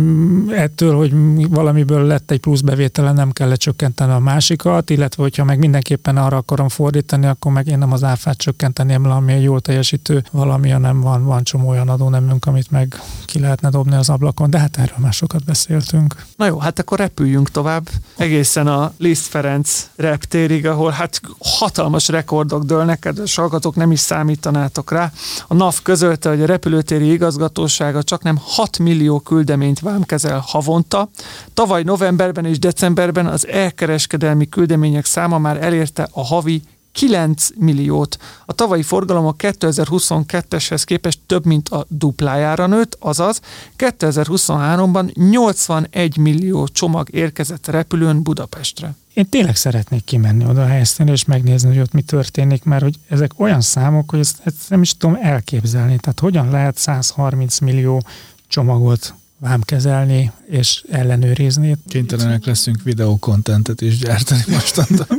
[0.50, 1.12] ettől, hogy
[1.50, 6.38] valamiből lett egy plusz bevétele, nem kell lecsökkenteni a másikat, illetve hogyha meg mindenképpen arra
[6.38, 11.02] akarom fordítani, akkor meg én nem az áfát csökkenteni, ami egy jól teljesítő valami, hanem
[11.02, 14.98] van, van csomó olyan adónemünk, amit meg ki lehetne dobni az ablakon, de hát erről
[14.98, 16.16] már sokat beszéltünk.
[16.36, 22.64] Na jó, hát akkor repüljünk tovább egészen a Liszt Ferenc reptérig, ahol hát hatalmas rekordok
[22.64, 25.12] dőlnek, kedves hallgatók, nem is számítanátok rá.
[25.48, 31.10] A NAV közölte, hogy a repülőtéri igazgatósága csak nem 6 millió küldeményt vámkezel havonta.
[31.54, 38.18] Tavaly novemberben és decemberben az elkereskedelmi küldemények száma már elérte a havi 9 milliót.
[38.46, 43.42] A tavalyi forgalom a 2022-eshez képest több mint a duplájára nőtt, azaz
[43.78, 48.94] 2023-ban 81 millió csomag érkezett repülőn Budapestre.
[49.14, 52.96] Én tényleg szeretnék kimenni oda a helyszínre, és megnézni, hogy ott mi történik, mert hogy
[53.08, 55.98] ezek olyan számok, hogy ezt, ezt nem is tudom elképzelni.
[55.98, 58.04] Tehát hogyan lehet 130 millió
[58.48, 61.76] csomagot vámkezelni és ellenőrizni.
[61.88, 65.08] Kénytelenek leszünk videókontentet is gyártani mostantól.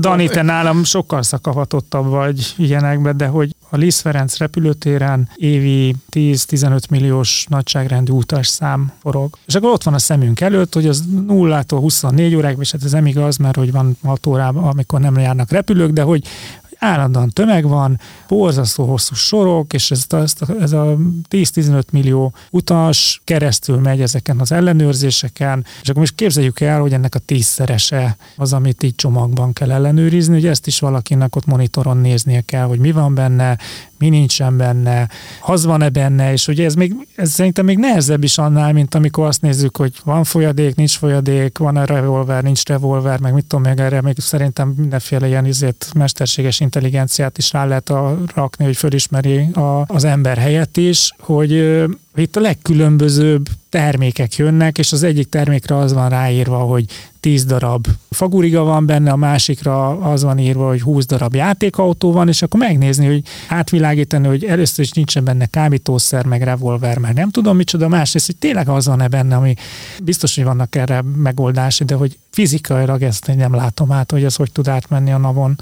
[0.00, 6.90] Dani, te nálam sokkal szakavatottabb vagy ilyenekben, de hogy a Liszt Ferenc repülőtéren évi 10-15
[6.90, 9.36] milliós nagyságrendű szám forog.
[9.46, 12.92] És akkor ott van a szemünk előtt, hogy az 0-tól 24 óráig, és hát ez
[12.92, 16.24] nem igaz, mert hogy van 6 órában, amikor nem járnak repülők, de hogy
[16.80, 20.96] állandóan tömeg van, borzasztó hosszú sorok, és ez, ez, ez a
[21.30, 27.14] 10-15 millió utas keresztül megy ezeken az ellenőrzéseken, és akkor most képzeljük el, hogy ennek
[27.14, 32.40] a tízszerese az, amit így csomagban kell ellenőrizni, hogy ezt is valakinek ott monitoron néznie
[32.40, 33.58] kell, hogy mi van benne,
[34.00, 35.08] mi nincsen benne,
[35.40, 39.26] az van-e benne, és ugye ez, még, ez szerintem még nehezebb is annál, mint amikor
[39.26, 43.80] azt nézzük, hogy van folyadék, nincs folyadék, van-e revolver, nincs revolver, meg mit tudom, meg
[43.80, 49.38] erre még szerintem mindenféle ilyen izért mesterséges intelligenciát is rá lehet a, rakni, hogy fölismeri
[49.52, 51.50] a, az ember helyett is, hogy
[52.14, 56.84] itt a legkülönbözőbb termékek jönnek, és az egyik termékre az van ráírva, hogy
[57.20, 62.28] 10 darab faguriga van benne, a másikra az van írva, hogy 20 darab játékautó van,
[62.28, 67.30] és akkor megnézni, hogy átvilágítani, hogy először is nincsen benne kábítószer, meg revolver, meg nem
[67.30, 69.54] tudom micsoda, másrészt, hogy tényleg az van-e benne, ami
[70.02, 74.52] biztos, hogy vannak erre megoldási, de hogy fizikailag ezt nem látom át, hogy ez hogy
[74.52, 75.58] tud átmenni a navon.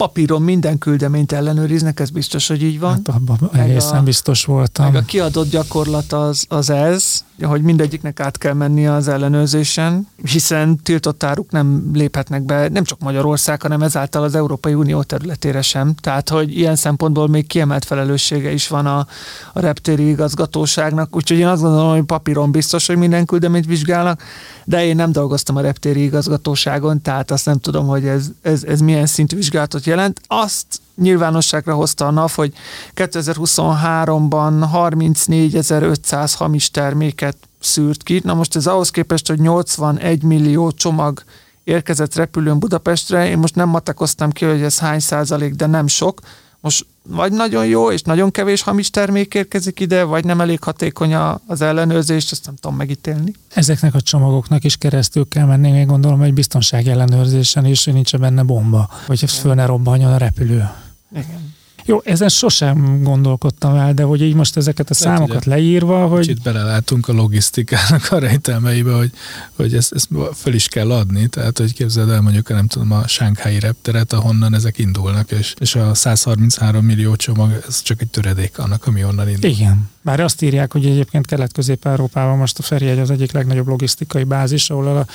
[0.00, 2.90] Papíron minden küldeményt ellenőriznek, ez biztos, hogy így van.
[2.90, 4.84] Hát abban egészen a, biztos voltam.
[4.84, 10.76] Meg a kiadott gyakorlat az, az ez, hogy mindegyiknek át kell menni az ellenőrzésen, hiszen
[10.82, 15.94] tiltott áruk nem léphetnek be nem csak Magyarország, hanem ezáltal az Európai Unió területére sem.
[15.94, 19.06] Tehát, hogy ilyen szempontból még kiemelt felelőssége is van a,
[19.52, 24.22] a reptéri igazgatóságnak, úgyhogy én azt gondolom, hogy papíron biztos, hogy minden küldeményt vizsgálnak,
[24.64, 28.80] de én nem dolgoztam a reptéri igazgatóságon, tehát azt nem tudom, hogy ez, ez, ez
[28.80, 30.20] milyen szintű vizsgálatot jelent.
[30.26, 32.52] Azt nyilvánosságra hozta a NAV, hogy
[32.94, 38.20] 2023-ban 34.500 hamis terméket szűrt ki.
[38.24, 41.22] Na most ez ahhoz képest, hogy 81 millió csomag
[41.64, 46.20] érkezett repülőn Budapestre, én most nem matekoztam ki, hogy ez hány százalék, de nem sok.
[46.60, 51.14] Most vagy nagyon jó, és nagyon kevés hamis termék érkezik ide, vagy nem elég hatékony
[51.46, 53.32] az ellenőrzés, ezt nem tudom megítélni.
[53.54, 58.16] Ezeknek a csomagoknak is keresztül kell menni, még gondolom, egy biztonsági ellenőrzésen is, hogy nincs
[58.16, 60.70] benne bomba, hogy föl ne robbanjon a repülő.
[61.12, 61.58] Igen.
[61.84, 66.20] Jó, ezen sosem gondolkodtam el, de hogy így most ezeket a Lehet, számokat leírva, hogy...
[66.20, 69.10] Kicsit belelátunk a logisztikának a rejtelmeibe, hogy,
[69.56, 73.06] hogy ezt, ezt fel is kell adni, tehát hogy képzeld el mondjuk, nem tudom, a
[73.06, 78.58] Sánkhái repteret, ahonnan ezek indulnak, és, és a 133 millió csomag, ez csak egy töredék
[78.58, 79.50] annak, ami onnan indul.
[79.50, 79.88] Igen.
[80.02, 84.86] Bár azt írják, hogy egyébként Kelet-Közép-Európában most a Ferjegy az egyik legnagyobb logisztikai bázis, ahol
[84.86, 85.06] a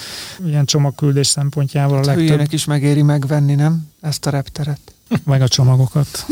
[0.46, 2.54] ilyen csomagküldés szempontjából a hát, legtöbb...
[2.54, 3.88] is megéri megvenni, nem?
[4.02, 6.26] Ezt a repteret meg a csomagokat.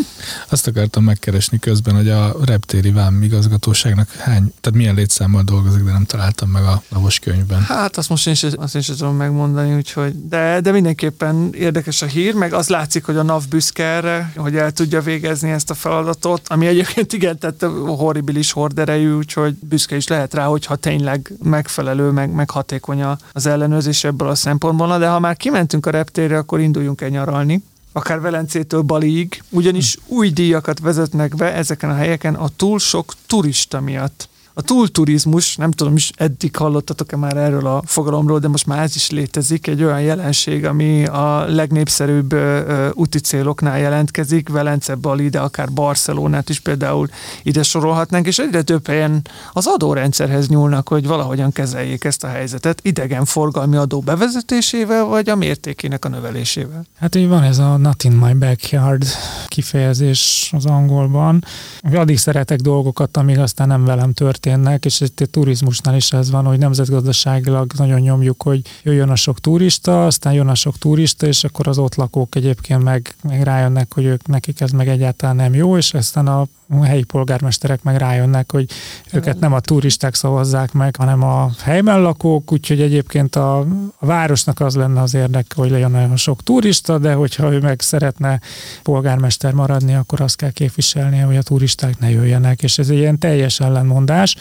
[0.50, 5.92] Azt akartam megkeresni közben, hogy a reptéri vám igazgatóságnak hány, tehát milyen létszámmal dolgozik, de
[5.92, 7.62] nem találtam meg a lavos könyvben.
[7.62, 12.02] Hát azt most én sem, azt én sem tudom megmondani, úgyhogy, de, de mindenképpen érdekes
[12.02, 15.70] a hír, meg az látszik, hogy a NAV büszke erre, hogy el tudja végezni ezt
[15.70, 21.34] a feladatot, ami egyébként igen, tehát horribilis horderejű, úgyhogy büszke is lehet rá, hogyha tényleg
[21.44, 24.98] megfelelő, meg, meg hatékony az ellenőrzés ebből a szempontból.
[24.98, 30.30] De ha már kimentünk a reptérre, akkor induljunk el nyaralni akár Velencétől Baliig, ugyanis új
[30.30, 34.30] díjakat vezetnek be ezeken a helyeken a túl sok turista miatt.
[34.56, 38.96] A túlturizmus, nem tudom is eddig hallottatok-e már erről a fogalomról, de most már ez
[38.96, 45.40] is létezik, egy olyan jelenség, ami a legnépszerűbb ö, úti céloknál jelentkezik, Velence, Bali, de
[45.40, 47.10] akár Barcelonát is például
[47.44, 49.22] ide sorolhatnánk, és egyre több helyen
[49.54, 55.36] az adórendszerhez nyúlnak, hogy valahogyan kezeljék ezt a helyzetet, idegen forgalmi adó bevezetésével, vagy a
[55.36, 56.86] mértékének a növelésével.
[57.00, 59.06] Hát így van ez a not in my backyard
[59.48, 61.46] kifejezés az angolban.
[61.94, 66.32] Addig szeretek dolgokat, amíg aztán nem velem tört történnek, és itt a turizmusnál is ez
[66.32, 71.28] van, hogy nemzetgazdaságilag nagyon nyomjuk, hogy jöjjön a sok turista, aztán jön a sok turista,
[71.28, 75.36] és akkor az ott lakók egyébként meg, meg rájönnek, hogy ők nekik ez meg egyáltalán
[75.36, 76.48] nem jó, és aztán a
[76.82, 78.70] helyi polgármesterek meg rájönnek, hogy
[79.12, 83.60] őket nem a turisták szavazzák meg, hanem a helyben lakók, úgyhogy egyébként a,
[83.98, 87.82] a városnak az lenne az érdeke, hogy legyen nagyon sok turista, de hogyha ő meg
[87.82, 88.40] szeretne
[88.84, 93.20] polgármester maradni, akkor azt kell képviselnie, hogy a turisták ne jöjjenek, és ez egy ilyen
[93.20, 94.33] teljes ellenmondás,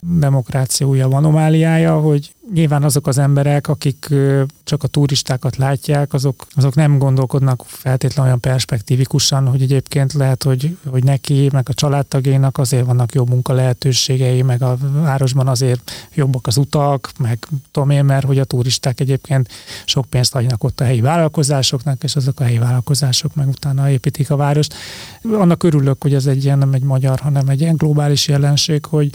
[0.00, 4.08] demokrácia újabb anomáliája, hogy nyilván azok az emberek, akik
[4.64, 10.76] csak a turistákat látják, azok, azok nem gondolkodnak feltétlenül olyan perspektívikusan, hogy egyébként lehet, hogy,
[10.86, 16.46] hogy neki, meg a családtagénak azért vannak jobb munka lehetőségei, meg a városban azért jobbak
[16.46, 19.48] az utak, meg tudom én, mert hogy a turisták egyébként
[19.84, 24.30] sok pénzt adjanak ott a helyi vállalkozásoknak, és azok a helyi vállalkozások meg utána építik
[24.30, 24.74] a várost.
[25.22, 29.10] Annak örülök, hogy ez egy ilyen nem egy magyar, hanem egy ilyen globális jelenség, hogy,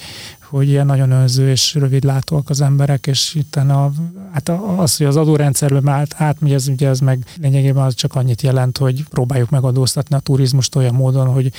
[0.51, 3.91] hogy ilyen nagyon önző és rövidlátóak az emberek, és itt a,
[4.31, 8.41] hát az, hogy az adórendszerben át, átmegy, ez ugye ez meg lényegében az csak annyit
[8.41, 11.51] jelent, hogy próbáljuk megadóztatni a turizmust olyan módon, hogy,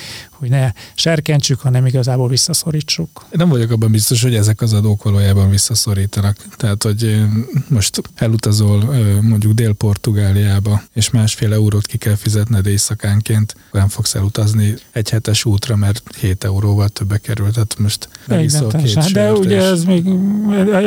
[0.43, 3.25] hogy ne serkentsük, hanem igazából visszaszorítsuk.
[3.31, 6.37] Nem vagyok abban biztos, hogy ezek az adók valójában visszaszorítanak.
[6.55, 7.23] Tehát, hogy
[7.67, 8.83] most elutazol
[9.21, 15.75] mondjuk Dél-Portugáliába, és másfél eurót ki kell fizetned éjszakánként, nem fogsz elutazni egy hetes útra,
[15.75, 17.51] mert 7 euróval többe kerül.
[17.51, 20.07] Tehát most két De ugye ez még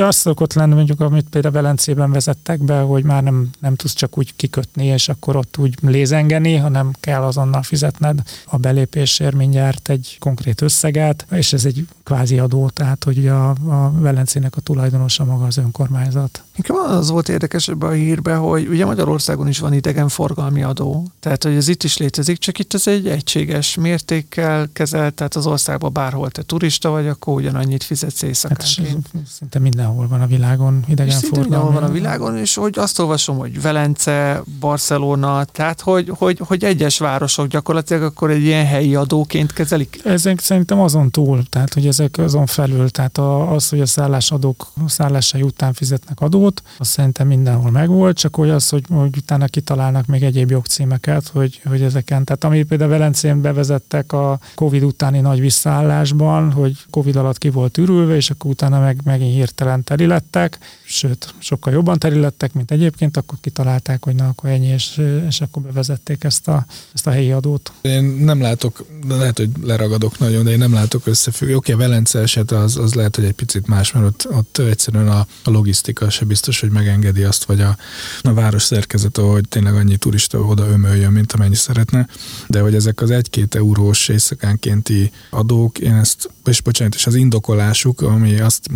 [0.00, 4.18] azt szokott lenni, mondjuk, amit például Velencében vezettek be, hogy már nem, nem tudsz csak
[4.18, 10.16] úgy kikötni, és akkor ott úgy lézengeni, hanem kell azonnal fizetned a belépésért mindjárt egy
[10.18, 15.44] konkrét összeget, és ez egy kvázi adó, tehát hogy a, a Velencének a tulajdonosa maga
[15.44, 16.42] az önkormányzat.
[16.56, 21.42] Inkább az volt érdekes ebben a hírben, hogy ugye Magyarországon is van idegenforgalmi adó, tehát
[21.42, 25.92] hogy ez itt is létezik, csak itt ez egy egységes mértékkel kezelt, tehát az országban
[25.92, 29.08] bárhol te turista vagy, akkor ugyanannyit fizetsz éjszakánként.
[29.12, 31.48] Hát szinte mindenhol van a világon idegenforgalmi.
[31.48, 36.64] Mindenhol van a világon, és hogy azt olvasom, hogy Velence, Barcelona, tehát hogy, hogy, hogy
[36.64, 40.00] egyes városok gyakorlatilag akkor egy ilyen helyi adóként kezelik?
[40.04, 45.42] Ezek szerintem azon túl, tehát hogy ezek azon felül, tehát az, hogy a szállásadók szállásai
[45.42, 46.45] után fizetnek adót,
[46.78, 51.60] az szerintem mindenhol megvolt, csak hogy az, hogy, hogy utána kitalálnak még egyéb jogcímeket, hogy,
[51.64, 57.38] hogy ezeken, tehát ami például Velencén bevezettek a Covid utáni nagy visszaállásban, hogy Covid alatt
[57.38, 62.18] ki volt ürülve, és akkor utána meg megint hirtelen teli lettek, sőt, sokkal jobban teli
[62.18, 66.66] lettek, mint egyébként, akkor kitalálták, hogy na, akkor ennyi, és, és akkor bevezették ezt a,
[66.94, 67.72] ezt a helyi adót.
[67.80, 71.56] Én nem látok, lehet, hogy leragadok nagyon, de én nem látok összefüggő.
[71.56, 75.08] Oké, a Velence eset az, az lehet, hogy egy picit más, mert ott, ott egyszerűen
[75.08, 77.76] a, a logisztika se biztos, hogy megengedi azt, vagy a,
[78.22, 82.06] a város szerkezete, hogy tényleg annyi turista oda ömöljön, mint amennyi szeretne.
[82.46, 88.00] De hogy ezek az egy-két eurós éjszakánkénti adók, én ezt, és bocsánat, és az indokolásuk,
[88.00, 88.68] ami azt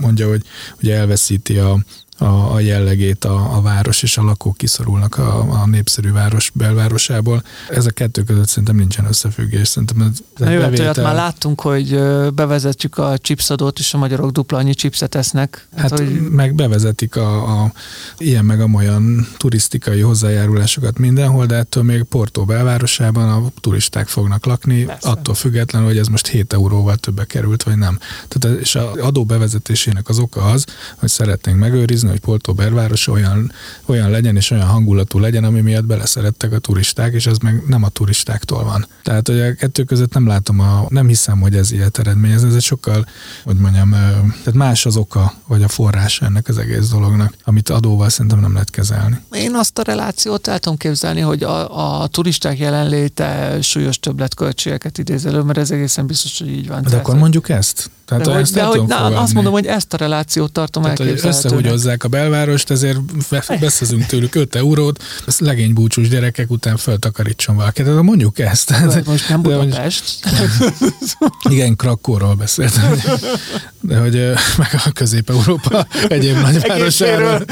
[0.00, 0.42] mondja, hogy,
[0.76, 1.76] hogy elveszíti a,
[2.18, 7.42] a, a jellegét a, a város, és a lakók kiszorulnak a, a népszerű város belvárosából.
[7.70, 9.68] Ez a kettő között szerintem nincsen összefüggés.
[9.68, 12.00] Szerintem ez, ez Na jó, hát olyat már láttunk, hogy
[12.34, 15.68] bevezetjük a chipsadót, és a magyarok dupla annyi chipset esznek.
[15.76, 16.20] Hát, hát hogy...
[16.30, 17.72] meg bevezetik a, a
[18.18, 24.84] ilyen meg amolyan turisztikai hozzájárulásokat mindenhol, de ettől még Porto belvárosában a turisták fognak lakni,
[24.84, 25.08] Persze.
[25.08, 27.98] attól függetlenül, hogy ez most 7 euróval többe került, vagy nem.
[28.28, 30.64] Tehát, és az adó bevezetésének az oka az,
[30.96, 33.52] hogy szeretnénk megőrizni, hogy Porto belváros olyan,
[33.86, 37.82] olyan legyen és olyan hangulatú legyen, ami miatt beleszerettek a turisták, és ez meg nem
[37.82, 38.86] a turistáktól van.
[39.02, 42.54] Tehát, hogy a kettő között nem látom, a, nem hiszem, hogy ez ilyet eredményez, ez
[42.54, 43.06] egy sokkal,
[43.44, 48.08] hogy mondjam, tehát más az oka, vagy a forrása ennek az egész dolognak, amit adóval
[48.08, 49.20] szerintem nem lehet kezelni.
[49.32, 55.26] Én azt a relációt el tudom képzelni, hogy a, a turisták jelenléte súlyos többletköltségeket idéz
[55.26, 56.82] elő, mert ez egészen biztos, hogy így van.
[56.82, 57.90] De akkor mondjuk ezt?
[58.06, 61.64] Tehát de hogy, de hogy na, azt mondom, hogy ezt a relációt tartom Tehát, elképzelhetőnek.
[61.64, 62.98] Hogy összehúgyozzák a belvárost, ezért
[63.60, 67.82] beszezünk tőlük 5 eurót, ezt legény búcsús gyerekek után feltakarítson valaki.
[67.82, 68.70] Tehát mondjuk ezt.
[68.70, 70.04] De most nem Budapest.
[71.50, 72.98] Igen, Krakóról beszéltem.
[73.80, 77.44] De hogy meg a Közép-Európa egyéb nagyvárosáról.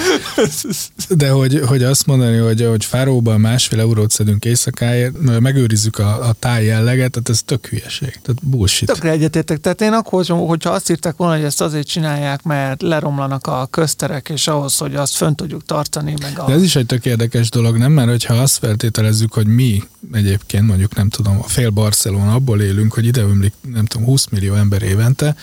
[1.08, 6.32] De hogy, hogy azt mondani, hogy, hogy Fáróban másfél eurót szedünk éjszakáért, megőrizzük a, a
[6.38, 8.08] táj jelleget, tehát ez tök hülyeség.
[8.08, 8.88] Tehát bullshit.
[8.88, 9.60] Tökre egyetértek.
[9.60, 14.28] Tehát én akkor, hogyha azt írták volna, hogy ezt azért csinálják, mert leromlanak a közterek,
[14.34, 16.14] és ahhoz, hogy azt fönn tudjuk tartani.
[16.20, 16.46] Meg a...
[16.46, 17.92] De ez is egy tök érdekes dolog, nem?
[17.92, 22.92] Mert hogyha azt feltételezzük, hogy mi egyébként mondjuk nem tudom, a fél Barcelona abból élünk,
[22.94, 25.36] hogy ide ömlik nem tudom, 20 millió ember évente,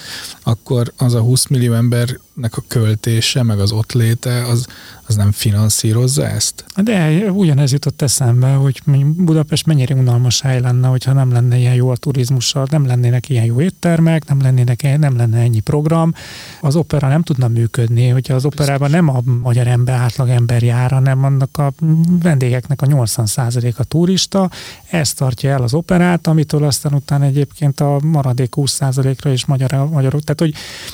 [0.43, 4.65] akkor az a 20 millió embernek a költése, meg az ott léte, az,
[5.11, 6.65] az nem finanszírozza ezt?
[6.83, 8.81] De ugyanez jutott eszembe, hogy
[9.15, 13.45] Budapest mennyire unalmas hely lenne, hogyha nem lenne ilyen jó a turizmussal, nem lennének ilyen
[13.45, 16.13] jó éttermek, nem, lennének, nem lenne ennyi program.
[16.61, 20.91] Az opera nem tudna működni, hogyha az operában nem a magyar ember, átlag ember jár,
[20.91, 21.73] hanem annak a
[22.21, 24.49] vendégeknek a 80% a turista,
[24.89, 30.21] ez tartja el az operát, amitől aztán utána egyébként a maradék 20%-ra is magyar, magyarok.
[30.21, 30.53] Tehát, hogy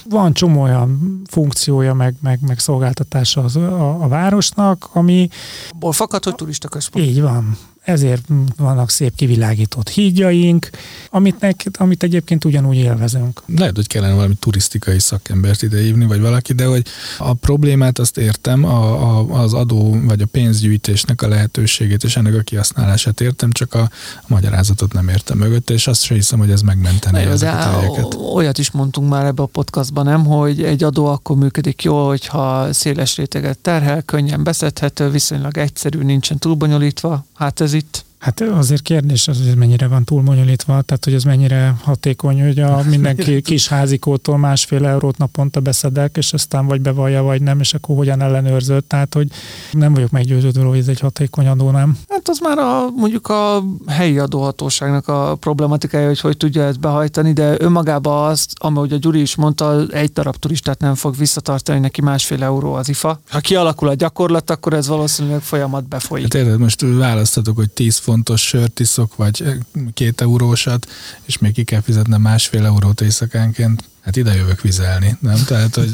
[0.09, 5.29] van csomó olyan funkciója, meg, meg, meg szolgáltatása az, a, a városnak, ami...
[5.75, 7.05] Ból fakad, hogy turista központ.
[7.05, 7.57] Így van
[7.87, 10.69] ezért vannak szép kivilágított hídjaink,
[11.09, 13.43] amit, nek, amit egyébként ugyanúgy élvezünk.
[13.55, 16.85] Lehet, hogy kellene valami turisztikai szakembert idehívni, vagy valaki, de hogy
[17.17, 22.35] a problémát azt értem, a, a, az adó vagy a pénzgyűjtésnek a lehetőségét és ennek
[22.35, 23.81] a kihasználását értem, csak a,
[24.15, 28.13] a magyarázatot nem értem mögött, és azt sem hiszem, hogy ez megmenteni ezeket a helyeket.
[28.33, 32.73] Olyat is mondtunk már ebbe a podcastban, nem, hogy egy adó akkor működik jól, hogyha
[32.73, 37.25] széles réteget terhel, könnyen beszedhető, viszonylag egyszerű, nincsen túlbonyolítva.
[37.33, 41.13] Hát ez itt Hát azért kérdés az, hogy ez mennyire van túl bonyolítva, tehát hogy
[41.13, 46.81] ez mennyire hatékony, hogy a mindenki kis házikótól másfél eurót naponta beszedek, és aztán vagy
[46.81, 48.89] bevallja, vagy nem, és akkor hogyan ellenőrzött.
[48.89, 49.27] Tehát, hogy
[49.71, 51.97] nem vagyok meggyőződő, hogy ez egy hatékony adó, nem?
[52.09, 57.33] Hát az már a, mondjuk a helyi adóhatóságnak a problematikája, hogy hogy tudja ezt behajtani,
[57.33, 62.01] de önmagában azt, ahogy a Gyuri is mondta, egy darab turistát nem fog visszatartani, neki
[62.01, 63.19] másfél euró az IFA.
[63.29, 66.33] Ha kialakul a gyakorlat, akkor ez valószínűleg folyamat befolyik.
[66.33, 69.43] Hát érted, most választatok, hogy 10 fontos sört iszok, vagy
[69.93, 70.87] két eurósat,
[71.25, 75.43] és még ki kell fizetnem másfél eurót éjszakánként hát ide jövök vizelni, nem?
[75.45, 75.89] Tehát, hogy...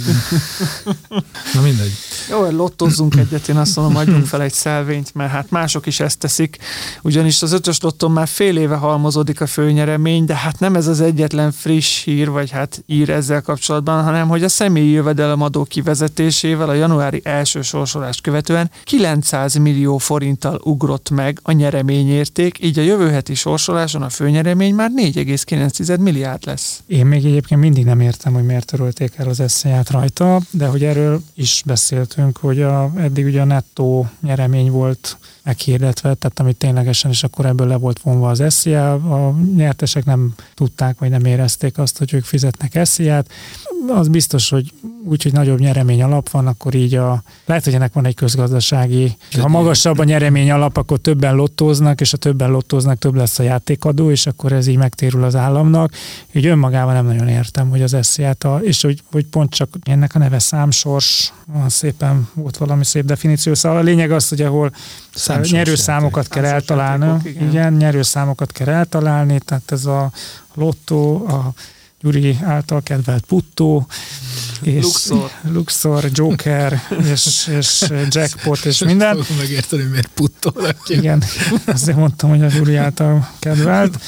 [1.54, 1.92] Na mindegy.
[2.30, 6.00] Jó, hogy lottozzunk egyet, én azt mondom, adjunk fel egy szelvényt, mert hát mások is
[6.00, 6.58] ezt teszik,
[7.02, 11.02] ugyanis az ötös lotton már fél éve halmozódik a főnyeremény, de hát nem ez az
[11.02, 16.74] egyetlen friss hír, vagy hát ír ezzel kapcsolatban, hanem hogy a személyi jövedelemadó kivezetésével a
[16.74, 23.34] januári első sorsolást követően 900 millió forinttal ugrott meg a nyereményérték, így a jövő heti
[23.34, 26.84] sorsoláson a főnyeremény már 4,9 milliárd lesz.
[26.88, 30.84] Én még egyébként mindig nem értem, hogy miért törölték el az eszélyát rajta, de hogy
[30.84, 37.12] erről is beszéltünk, hogy a, eddig ugye a nettó nyeremény volt meghirdetve, tehát amit ténylegesen,
[37.12, 41.78] és akkor ebből le volt vonva az eszia, a nyertesek nem tudták, vagy nem érezték
[41.78, 43.30] azt, hogy ők fizetnek esziát.
[43.88, 44.72] Az biztos, hogy
[45.06, 49.16] úgy, hogy nagyobb nyeremény alap van, akkor így a, lehet, hogy ennek van egy közgazdasági,
[49.42, 53.44] ha magasabb a nyeremény alap, akkor többen lottóznak, és a többen lottóznak, több lesz a
[53.44, 55.92] játékadó, és akkor ez így megtérül az államnak.
[56.32, 60.16] Így önmagában nem nagyon értem, hogy az esziát, a, és hogy, hogy pont csak ennek
[60.16, 63.54] a neve számsors, van szépen volt valami szép definíció.
[63.54, 64.72] Szóval a lényeg az, hogy ahol
[65.14, 67.30] Számsos nyerőszámokat kell eltalálni.
[67.30, 67.48] Igen.
[67.48, 70.12] igen, nyerőszámokat kell eltalálni, tehát ez a
[70.54, 71.54] lottó, a
[72.04, 73.88] Gyuri által kedvelt puttó,
[74.62, 75.32] és Luxor.
[75.42, 79.22] Luxor, Joker, és, és Jackpot, és minden.
[79.22, 80.76] Fogom megérteni, miért puttol.
[80.88, 81.24] Igen,
[81.66, 84.00] azért mondtam, hogy a Gyuri által kedvelt.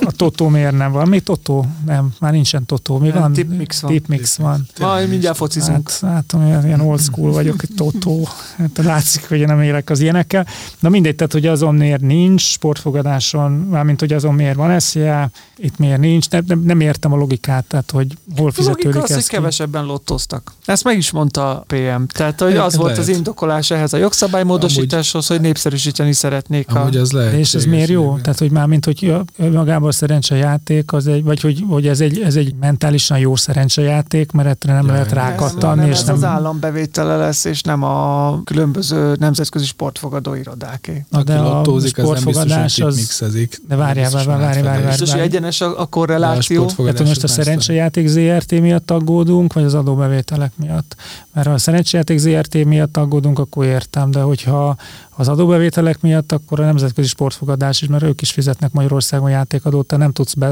[0.00, 1.08] A Totó miért nem van?
[1.08, 1.66] Mi Totó?
[1.86, 2.98] Nem, már nincsen Totó.
[2.98, 3.32] Mi Nem, van?
[3.32, 3.90] Tipmix van.
[3.90, 4.66] Tipmix van.
[4.80, 5.90] Majd mindjárt focizunk.
[5.90, 8.28] Hát, látom, ilyen, ilyen old school vagyok, hogy Totó.
[8.56, 10.46] Hát látszik, hogy én nem élek az ilyenekkel.
[10.78, 15.78] Na mindegy, tehát, hogy azon miért nincs sportfogadáson, mármint, hogy azon miért van SZIA, itt
[15.78, 19.14] miért nincs, nem, nem, nem értem a logikát, tehát, hogy hol A logika fizetődik az,
[19.14, 19.28] hogy ki.
[19.28, 20.52] kevesebben lottoztak.
[20.64, 22.02] Ezt meg is mondta a PM.
[22.06, 23.08] Tehát, hogy az volt lehet.
[23.08, 26.80] az indokolás ehhez a jogszabálymódosításhoz, hogy népszerűsíteni szeretnék a...
[26.80, 27.32] Amúgy az lehet.
[27.32, 28.18] És ez miért jó?
[28.22, 32.20] Tehát, hogy már mint hogy magában a szerencsejáték, az egy, vagy hogy, hogy ez, egy,
[32.20, 36.06] ez egy mentálisan jó szerencsejáték, mert ettől nem Ja, lehet nem, rákattani, nem, és ez
[36.06, 36.14] nem...
[36.14, 41.04] az állam bevétele lesz, és nem a különböző nemzetközi sportfogadó irodáké.
[41.10, 43.58] Na, de a lottózik, az nem biztos, sportfogadás az...
[43.68, 46.56] De várjál, várjál, várjál, várjál, Biztos, hogy egyenes a, a korreláció.
[46.56, 50.96] sportfogadás Tehát, hogy most a az szerencsejáték ZRT miatt aggódunk, vagy az adóbevételek miatt?
[51.32, 54.76] Mert ha a szerencsejáték ZRT miatt aggódunk, akkor értem, de hogyha
[55.16, 59.96] az adóbevételek miatt, akkor a nemzetközi sportfogadás is, mert ők is fizetnek Magyarországon játékadót, te
[59.96, 60.46] nem tudsz be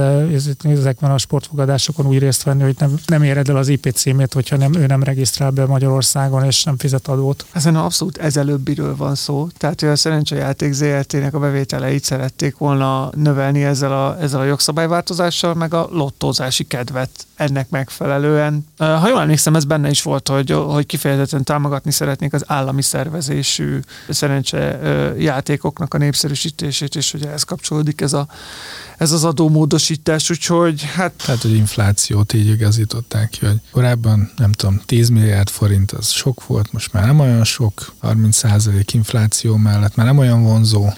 [0.62, 4.56] ezekben a sportfogadásokon úgy részt venni, hogy nem, nem éred el az IP címét, hogyha
[4.56, 7.46] nem, ő nem regisztrál be Magyarországon, és nem fizet adót.
[7.52, 9.48] Ezen abszolút ezelőbbiről van szó.
[9.56, 15.54] Tehát, hogy a szerencsejáték ZRT-nek a bevételeit szerették volna növelni ezzel a, ezzel a jogszabályváltozással,
[15.54, 18.66] meg a lottózási kedvet ennek megfelelően.
[18.76, 23.80] Ha jól emlékszem, ez benne is volt, hogy, hogy kifejezetten támogatni szeretnék az állami szervezésű
[24.08, 24.53] szerencse
[25.18, 28.26] játékoknak a népszerűsítését, és hogy ehhez kapcsolódik ez, a,
[28.98, 34.80] ez az adómódosítás, úgyhogy hát Tehát, hogy inflációt így igazították ki, hogy korábban, nem tudom,
[34.86, 40.07] 10 milliárd forint az sok volt, most már nem olyan sok, 30% infláció mellett már
[40.07, 40.88] nem olyan vonzó.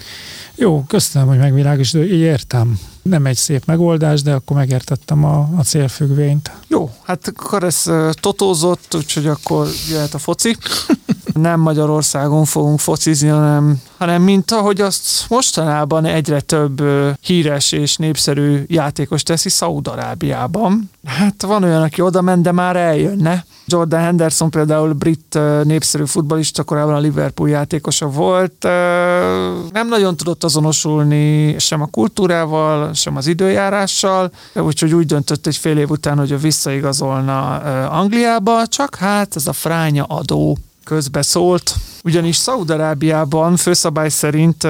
[0.55, 2.79] Jó, köszönöm, hogy megvilágosítod, így értem.
[3.07, 6.51] Nem egy szép megoldás, de akkor megértettem a, a célfüggvényt.
[6.67, 10.57] Jó, hát akkor ez totózott, úgyhogy akkor jöhet a foci.
[11.33, 16.83] Nem Magyarországon fogunk focizni, hanem, hanem mint ahogy azt mostanában egyre több
[17.21, 20.89] híres és népszerű játékos teszi Szaúd-Arábiában.
[21.05, 23.45] Hát van olyan, aki oda ment, de már eljönne.
[23.65, 28.63] Jordan Henderson például brit népszerű futballista, korábban a Liverpool játékosa volt.
[29.71, 35.77] Nem nagyon tudott azonosulni sem a kultúrával, sem az időjárással, úgyhogy úgy döntött egy fél
[35.77, 37.55] év után, hogy ő visszaigazolna
[37.87, 41.75] Angliába, csak hát ez a fránya adó közbe szólt.
[42.07, 44.63] Ugyanis Szaudarábiában főszabály szerint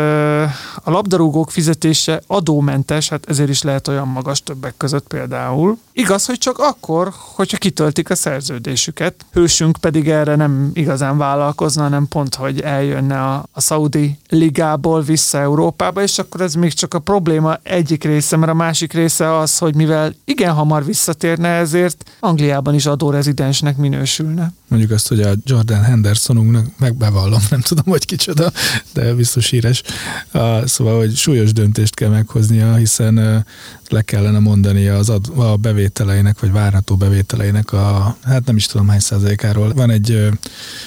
[0.83, 5.77] a labdarúgók fizetése adómentes, hát ezért is lehet olyan magas többek között például.
[5.91, 9.25] Igaz, hogy csak akkor, hogyha kitöltik a szerződésüket.
[9.31, 15.37] Hősünk pedig erre nem igazán vállalkozna, hanem pont, hogy eljönne a, a Saudi ligából vissza
[15.37, 19.57] Európába, és akkor ez még csak a probléma egyik része, mert a másik része az,
[19.57, 24.53] hogy mivel igen hamar visszatérne, ezért Angliában is adórezidensnek minősülne.
[24.67, 26.97] Mondjuk azt, hogy a Jordan Hendersonunknak
[27.27, 28.51] megbevallom, nem tudom, hogy kicsoda,
[28.93, 29.83] de biztos híres.
[30.65, 33.45] Szóval, hogy súlyos döntést kell meghoznia, hiszen
[33.89, 38.87] le kellene mondani az ad, a bevételeinek, vagy várható bevételeinek a, hát nem is tudom
[38.87, 39.73] hány százalékáról.
[39.73, 40.29] Van egy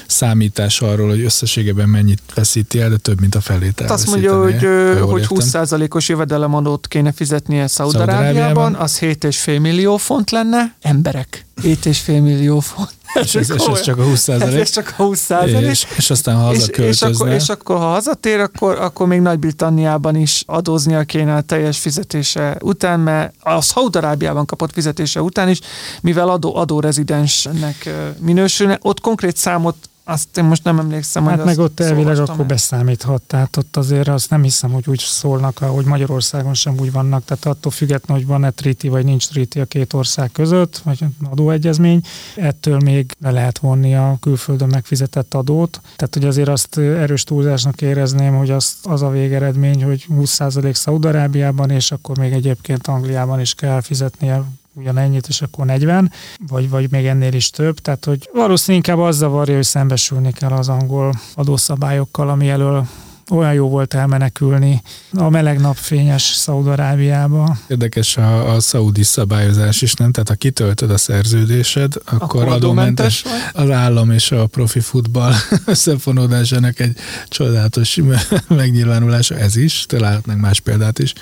[0.07, 3.87] számítás arról, hogy összességében mennyit veszíti el, de több, mint a felétel.
[3.87, 4.67] Hát azt mondja, hogy,
[5.01, 8.75] hogy 20%-os jövedelemadót kéne fizetnie Szaudarábiában.
[8.75, 10.75] az 7,5 millió font lenne.
[10.81, 13.00] Emberek, 7,5 millió font.
[13.15, 14.61] És ez, és ez csak a 20 Ez, százalék.
[14.61, 15.71] ez csak a 20 százalék.
[15.71, 17.09] És, és aztán ha és, és, hazaköltözne.
[17.09, 22.57] akkor, és akkor, ha hazatér, akkor, akkor még Nagy-Britanniában is adóznia kéne a teljes fizetése
[22.61, 25.61] után, mert a Szaudarábiában kapott fizetése után is,
[26.01, 29.77] mivel adó, adórezidensnek minősülne, ott konkrét számot
[30.11, 34.09] azt én most nem emlékszem, Hát hogy meg ott elvileg akkor beszámíthat, tehát ott azért
[34.09, 38.33] azt nem hiszem, hogy úgy szólnak, ahogy Magyarországon sem úgy vannak, tehát attól függetlenül, hogy
[38.33, 42.01] van-e triti vagy nincs triti a két ország között, vagy adóegyezmény,
[42.37, 45.81] ettől még le lehet vonni a külföldön megfizetett adót.
[45.97, 51.71] Tehát, hogy azért azt erős túlzásnak érezném, hogy az, az a végeredmény, hogy 20% Szaudarábiában,
[51.71, 54.43] és akkor még egyébként Angliában is kell fizetnie
[54.81, 56.13] ugyanennyit, és akkor 40,
[56.49, 57.79] vagy, vagy még ennél is több.
[57.79, 62.87] Tehát, hogy valószínűleg inkább az zavarja, hogy szembesülni kell az angol adószabályokkal, ami elől
[63.31, 67.57] olyan jó volt elmenekülni a meleg napfényes Szaudarábiába.
[67.69, 70.13] Érdekes a, a szaudi szabályozás is, nem?
[70.13, 75.33] Tehát ha kitöltöd a szerződésed, akkor, Akkor adómentes az állam és a profi futball
[75.65, 76.97] összefonódásának egy
[77.29, 77.99] csodálatos
[78.49, 81.13] megnyilvánulása ez is, találhatnánk más példát is,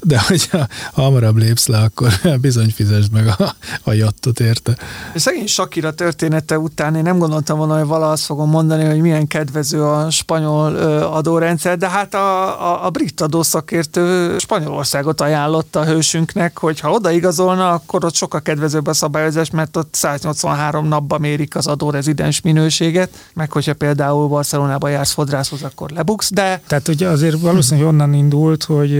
[0.00, 4.76] de hogyha hamarabb lépsz le, akkor bizony fizesd meg a, a jattot érte.
[5.14, 9.26] Szegény Sakira története után én nem gondoltam volna, hogy vala azt fogom mondani, hogy milyen
[9.26, 15.84] kedvező a spanyol adórendszer, rendszer, de hát a, a, a brit adószakértő Spanyolországot ajánlotta a
[15.84, 21.56] hősünknek, hogy ha odaigazolna, akkor ott sokkal kedvezőbb a szabályozás, mert ott 183 napban mérik
[21.56, 26.62] az adórezidens minőséget, meg hogyha például Barcelonába jársz fodrászhoz, akkor lebuksz, de...
[26.66, 28.90] Tehát ugye azért valószínűleg onnan indult, hogy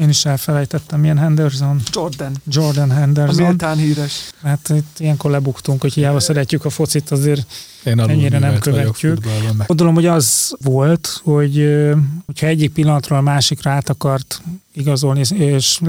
[0.00, 1.80] én is elfelejtettem, milyen Henderson?
[1.92, 2.32] Jordan.
[2.46, 3.44] Jordan Henderson.
[3.44, 4.30] A méltán híres.
[4.42, 7.46] Hát itt ilyenkor lebuktunk, hogy hiába szeretjük a focit, azért
[7.84, 9.18] én ennyire nem követjük.
[9.66, 11.78] Gondolom, hogy az volt, hogy
[12.26, 14.42] hogyha egyik pillanatról a másikra át akart
[14.80, 15.80] igazolni, és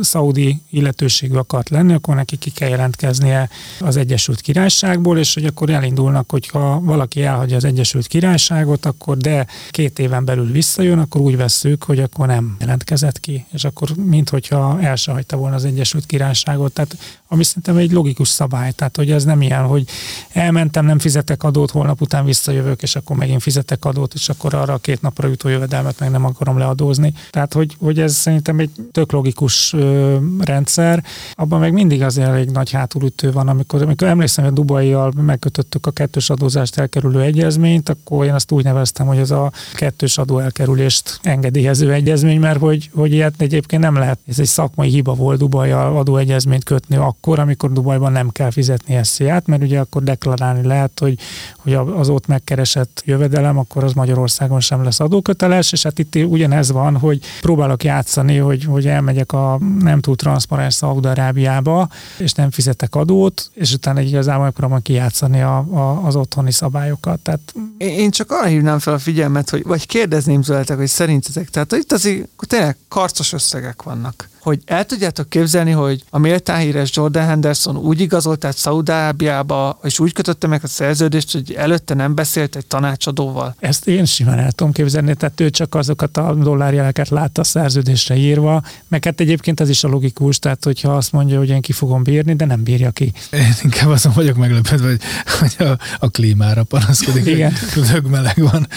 [0.00, 3.48] szaudi illetőségű akart lenni, akkor neki ki kell jelentkeznie
[3.80, 9.46] az Egyesült Királyságból, és hogy akkor elindulnak, hogyha valaki elhagyja az Egyesült Királyságot, akkor de
[9.70, 14.80] két éven belül visszajön, akkor úgy vesszük, hogy akkor nem jelentkezett ki, és akkor minthogyha
[14.80, 16.72] el se hagyta volna az Egyesült Királyságot.
[16.72, 16.96] Tehát
[17.28, 19.88] ami szerintem egy logikus szabály, tehát hogy ez nem ilyen, hogy
[20.32, 24.72] elmentem, nem fizetek adót, holnap után visszajövök, és akkor megint fizetek adót, és akkor arra
[24.72, 27.14] a két napra jutó jövedelmet meg nem akarom leadózni.
[27.30, 31.04] Tehát, hogy, hogy ez szerintem egy tök logikus ö, rendszer.
[31.34, 35.90] Abban meg mindig azért elég nagy hátulütő van, amikor, amikor emlékszem, hogy Dubaival megkötöttük a
[35.90, 41.18] kettős adózást elkerülő egyezményt, akkor én azt úgy neveztem, hogy ez a kettős adó elkerülést
[41.22, 44.18] engedélyező egyezmény, mert hogy, hogy ilyet egyébként nem lehet.
[44.28, 49.46] Ez egy szakmai hiba volt Dubaival adóegyezményt kötni akkor, amikor Dubajban nem kell fizetni SZIA-t,
[49.46, 51.18] mert ugye akkor deklarálni lehet, hogy,
[51.56, 56.72] hogy az ott megkeresett jövedelem, akkor az Magyarországon sem lesz adóköteles, és hát itt ugyanez
[56.72, 61.88] van, hogy próbálok játszani, hogy, hogy elmegyek a nem túl transzparens Szaudarábiába,
[62.18, 67.20] és nem fizetek adót, és utána igazából megpróbálom kijátszani a, a, az otthoni szabályokat.
[67.20, 67.54] Tehát...
[67.78, 71.92] Én csak arra hívnám fel a figyelmet, hogy, vagy kérdezném tőletek, hogy szerintetek, tehát itt
[71.92, 77.76] azért tényleg karcos összegek vannak hogy el tudjátok képzelni, hogy a méltán híres Jordan Henderson
[77.76, 82.66] úgy igazolt át Szaudábiába, és úgy kötötte meg a szerződést, hogy előtte nem beszélt egy
[82.66, 83.54] tanácsadóval.
[83.58, 88.16] Ezt én simán el tudom képzelni, tehát ő csak azokat a dollárjeleket látta a szerződésre
[88.16, 91.72] írva, meg hát egyébként ez is a logikus, tehát hogyha azt mondja, hogy én ki
[91.72, 93.12] fogom bírni, de nem bírja ki.
[93.30, 95.00] Én inkább azon vagyok meglepődve, hogy,
[95.38, 97.52] hogy a, a klímára panaszkodik, Igen.
[97.74, 98.68] hogy meleg van.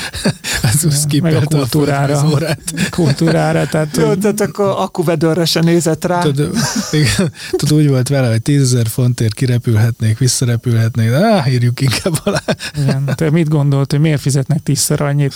[0.64, 2.20] Ez meg a kultúrára.
[2.20, 2.40] A
[2.90, 3.68] kultúrára.
[3.68, 6.22] Tehát, Jó, tehát akkor akkuvedőre se nézett rá.
[6.22, 6.50] Tud,
[6.92, 12.42] igen, tud, úgy volt vele, hogy tízezer fontért kirepülhetnék, visszarepülhetnék, de áh, írjuk inkább alá.
[12.78, 15.34] Igen, te mit gondolt, hogy miért fizetnek tízszer annyit?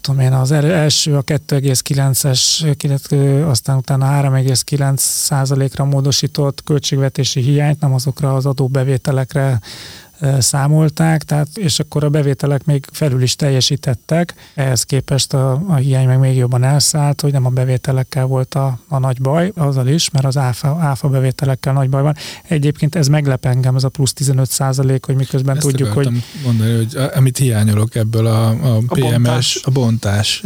[0.00, 8.34] tudom én, az első a 2,9-es, aztán utána 3,9 százalékra módosított költségvetési hiányt, nem azokra
[8.34, 9.60] az adóbevételekre
[10.38, 16.06] számolták, tehát, és akkor a bevételek még felül is teljesítettek, ehhez képest a, a hiány
[16.06, 20.10] meg még jobban elszállt, hogy nem a bevételekkel volt a, a nagy baj, azzal is,
[20.10, 22.16] mert az áfa, áfa bevételekkel nagy baj van.
[22.48, 26.08] Egyébként ez meglep engem, ez a plusz 15 százalék, hogy miközben Ezt tudjuk, hogy...
[26.44, 29.60] mondani, hogy amit hiányolok ebből a, a, a PMS, bontás.
[29.64, 30.40] a bontás,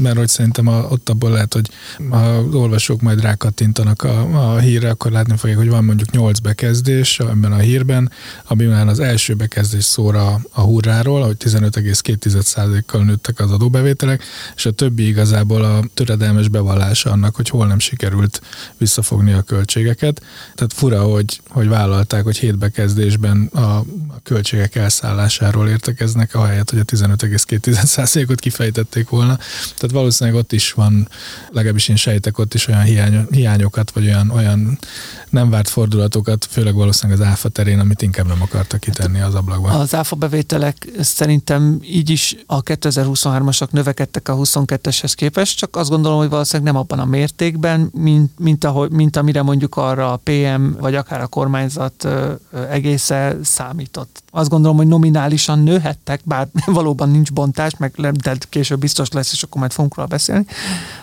[0.00, 1.70] mert hogy szerintem a, ott abból lehet, hogy
[2.10, 7.20] ha olvasók majd rákattintanak a, a hírre, akkor látni fogják, hogy van mondjuk 8 bekezdés
[7.20, 8.10] ebben a hírben,
[8.44, 14.24] amiben az első bekezdés szóra a hurráról, hogy 15,2%-kal nőttek az adóbevételek,
[14.56, 18.40] és a többi igazából a töredelmes bevallása annak, hogy hol nem sikerült
[18.78, 20.22] visszafogni a költségeket.
[20.54, 23.84] Tehát fura, hogy, hogy vállalták, hogy hét bekezdésben a, a
[24.22, 29.36] költségek elszállásáról értekeznek, ahelyett, hogy a 15,2%-ot kifejtették volna.
[29.74, 31.08] Tehát valószínűleg ott is van,
[31.50, 34.78] legalábbis én sejtek ott is olyan hiány, hiányokat, vagy olyan, olyan
[35.30, 39.80] nem várt fordulatokat, főleg valószínűleg az áfa terén, amit inkább nem akartak kitenni az ablakban.
[39.80, 46.18] Az áfa bevételek szerintem így is a 2023-asak növekedtek a 22-eshez képest, csak azt gondolom,
[46.18, 50.80] hogy valószínűleg nem abban a mértékben, mint, mint, ahogy, mint amire mondjuk arra a PM,
[50.80, 52.08] vagy akár a kormányzat
[52.70, 54.22] egésze számított.
[54.30, 59.42] Azt gondolom, hogy nominálisan nőhettek, bár valóban nincs bontás, meg de később biztos lesz, és
[59.42, 60.46] akkor majd fogunk róla beszélni.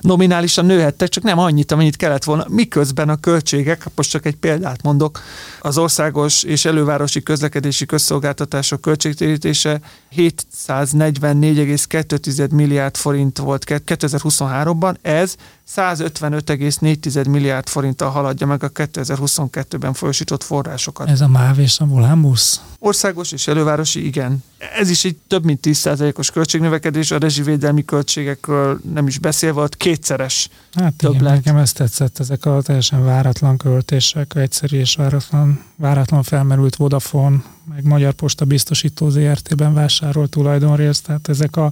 [0.01, 4.83] Nominálisan nőhettek, csak nem annyit, amennyit kellett volna, miközben a költségek, most csak egy példát
[4.83, 5.21] mondok,
[5.61, 9.82] az országos és elővárosi közlekedés közlekedési közszolgáltatások költségtérítése
[10.15, 15.36] 744,2 milliárd forint volt 2023-ban, ez
[15.76, 21.09] 155,4 milliárd forinttal haladja meg a 2022-ben folyosított forrásokat.
[21.09, 22.61] Ez a MÁV és a Volánbusz?
[22.80, 24.43] Országos és elővárosi, igen.
[24.78, 30.49] Ez is egy több mint 10%-os költségnövekedés, a rezsivédelmi költségekről nem is beszélve, ott kétszeres
[30.74, 36.76] Hát igen, nekem ezt tetszett, ezek a teljesen váratlan költések, egyszerű és váratlan, váratlan felmerült
[36.76, 41.72] Vodafone, meg Magyar Posta biztosító ZRT-ben vásárolt tulajdonrészt, tehát ezek a,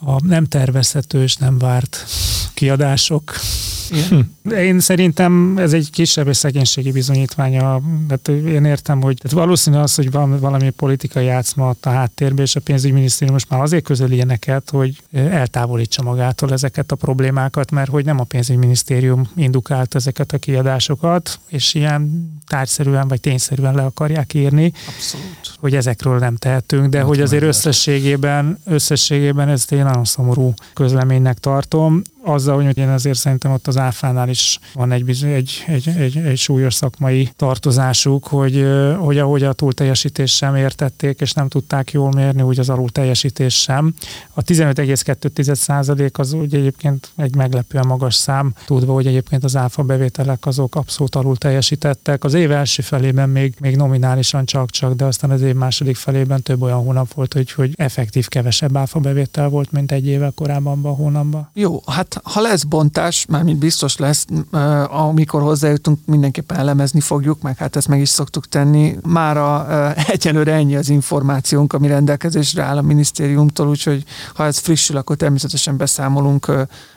[0.00, 2.04] a nem tervezhető és nem várt
[2.54, 3.34] kiadások
[3.90, 4.34] igen.
[4.58, 7.80] Én szerintem ez egy kisebb és szegénységi bizonyítványa.
[8.08, 12.56] Hát én értem, hogy tehát valószínű az, hogy valami, valami politikai játszma a háttérbe, és
[12.56, 18.04] a pénzügyminisztérium most már azért közöl ilyeneket, hogy eltávolítsa magától ezeket a problémákat, mert hogy
[18.04, 24.72] nem a pénzügyminisztérium indukált ezeket a kiadásokat, és ilyen tárgyszerűen vagy tényszerűen le akarják írni,
[24.88, 25.54] Abszolút.
[25.60, 31.38] hogy ezekről nem tehetünk, de hát hogy azért összességében, összességében ezt egy nagyon szomorú közleménynek
[31.38, 36.16] tartom azzal, hogy én azért szerintem ott az áfánál is van egy, egy, egy, egy,
[36.16, 38.66] egy súlyos szakmai tartozásuk, hogy,
[38.98, 43.54] hogy ahogy a túlteljesítés sem értették, és nem tudták jól mérni, úgy az alul teljesítés
[43.54, 43.94] sem.
[44.34, 50.46] A 15,2% az úgy egyébként egy meglepően magas szám, tudva, hogy egyébként az áfa bevételek
[50.46, 52.24] azok abszolút alul teljesítettek.
[52.24, 56.62] Az év első felében még, még nominálisan csak-csak, de aztán az év második felében több
[56.62, 60.88] olyan hónap volt, hogy, hogy effektív kevesebb áfa bevétel volt, mint egy évvel korábban a
[60.88, 61.50] hónapban.
[61.52, 64.26] Jó, hát ha lesz bontás, mármint biztos lesz,
[64.88, 68.96] amikor hozzájutunk, mindenképpen elemezni fogjuk, meg hát ezt meg is szoktuk tenni.
[69.02, 69.66] Mára
[70.14, 74.04] egyelőre ennyi az információnk, ami rendelkezésre áll a minisztériumtól, úgyhogy
[74.34, 76.50] ha ez frissül, akkor természetesen beszámolunk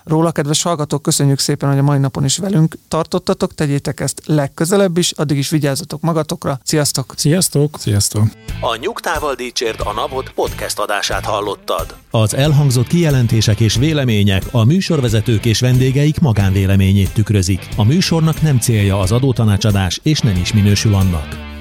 [0.03, 0.31] róla.
[0.31, 5.11] Kedves hallgatók, köszönjük szépen, hogy a mai napon is velünk tartottatok, tegyétek ezt legközelebb is,
[5.11, 6.59] addig is vigyázzatok magatokra.
[6.63, 7.13] Sziasztok!
[7.15, 7.75] Sziasztok!
[7.79, 8.23] Sziasztok!
[8.61, 11.95] A Nyugtával Dícsért a Napot podcast adását hallottad.
[12.11, 12.33] Az
[12.69, 17.67] elhangzott kijelentések és vélemények a műsorvezetők és vendégeik magánvéleményét tükrözik.
[17.75, 21.58] A műsornak nem célja az adótanácsadás, és nem is minősül annak.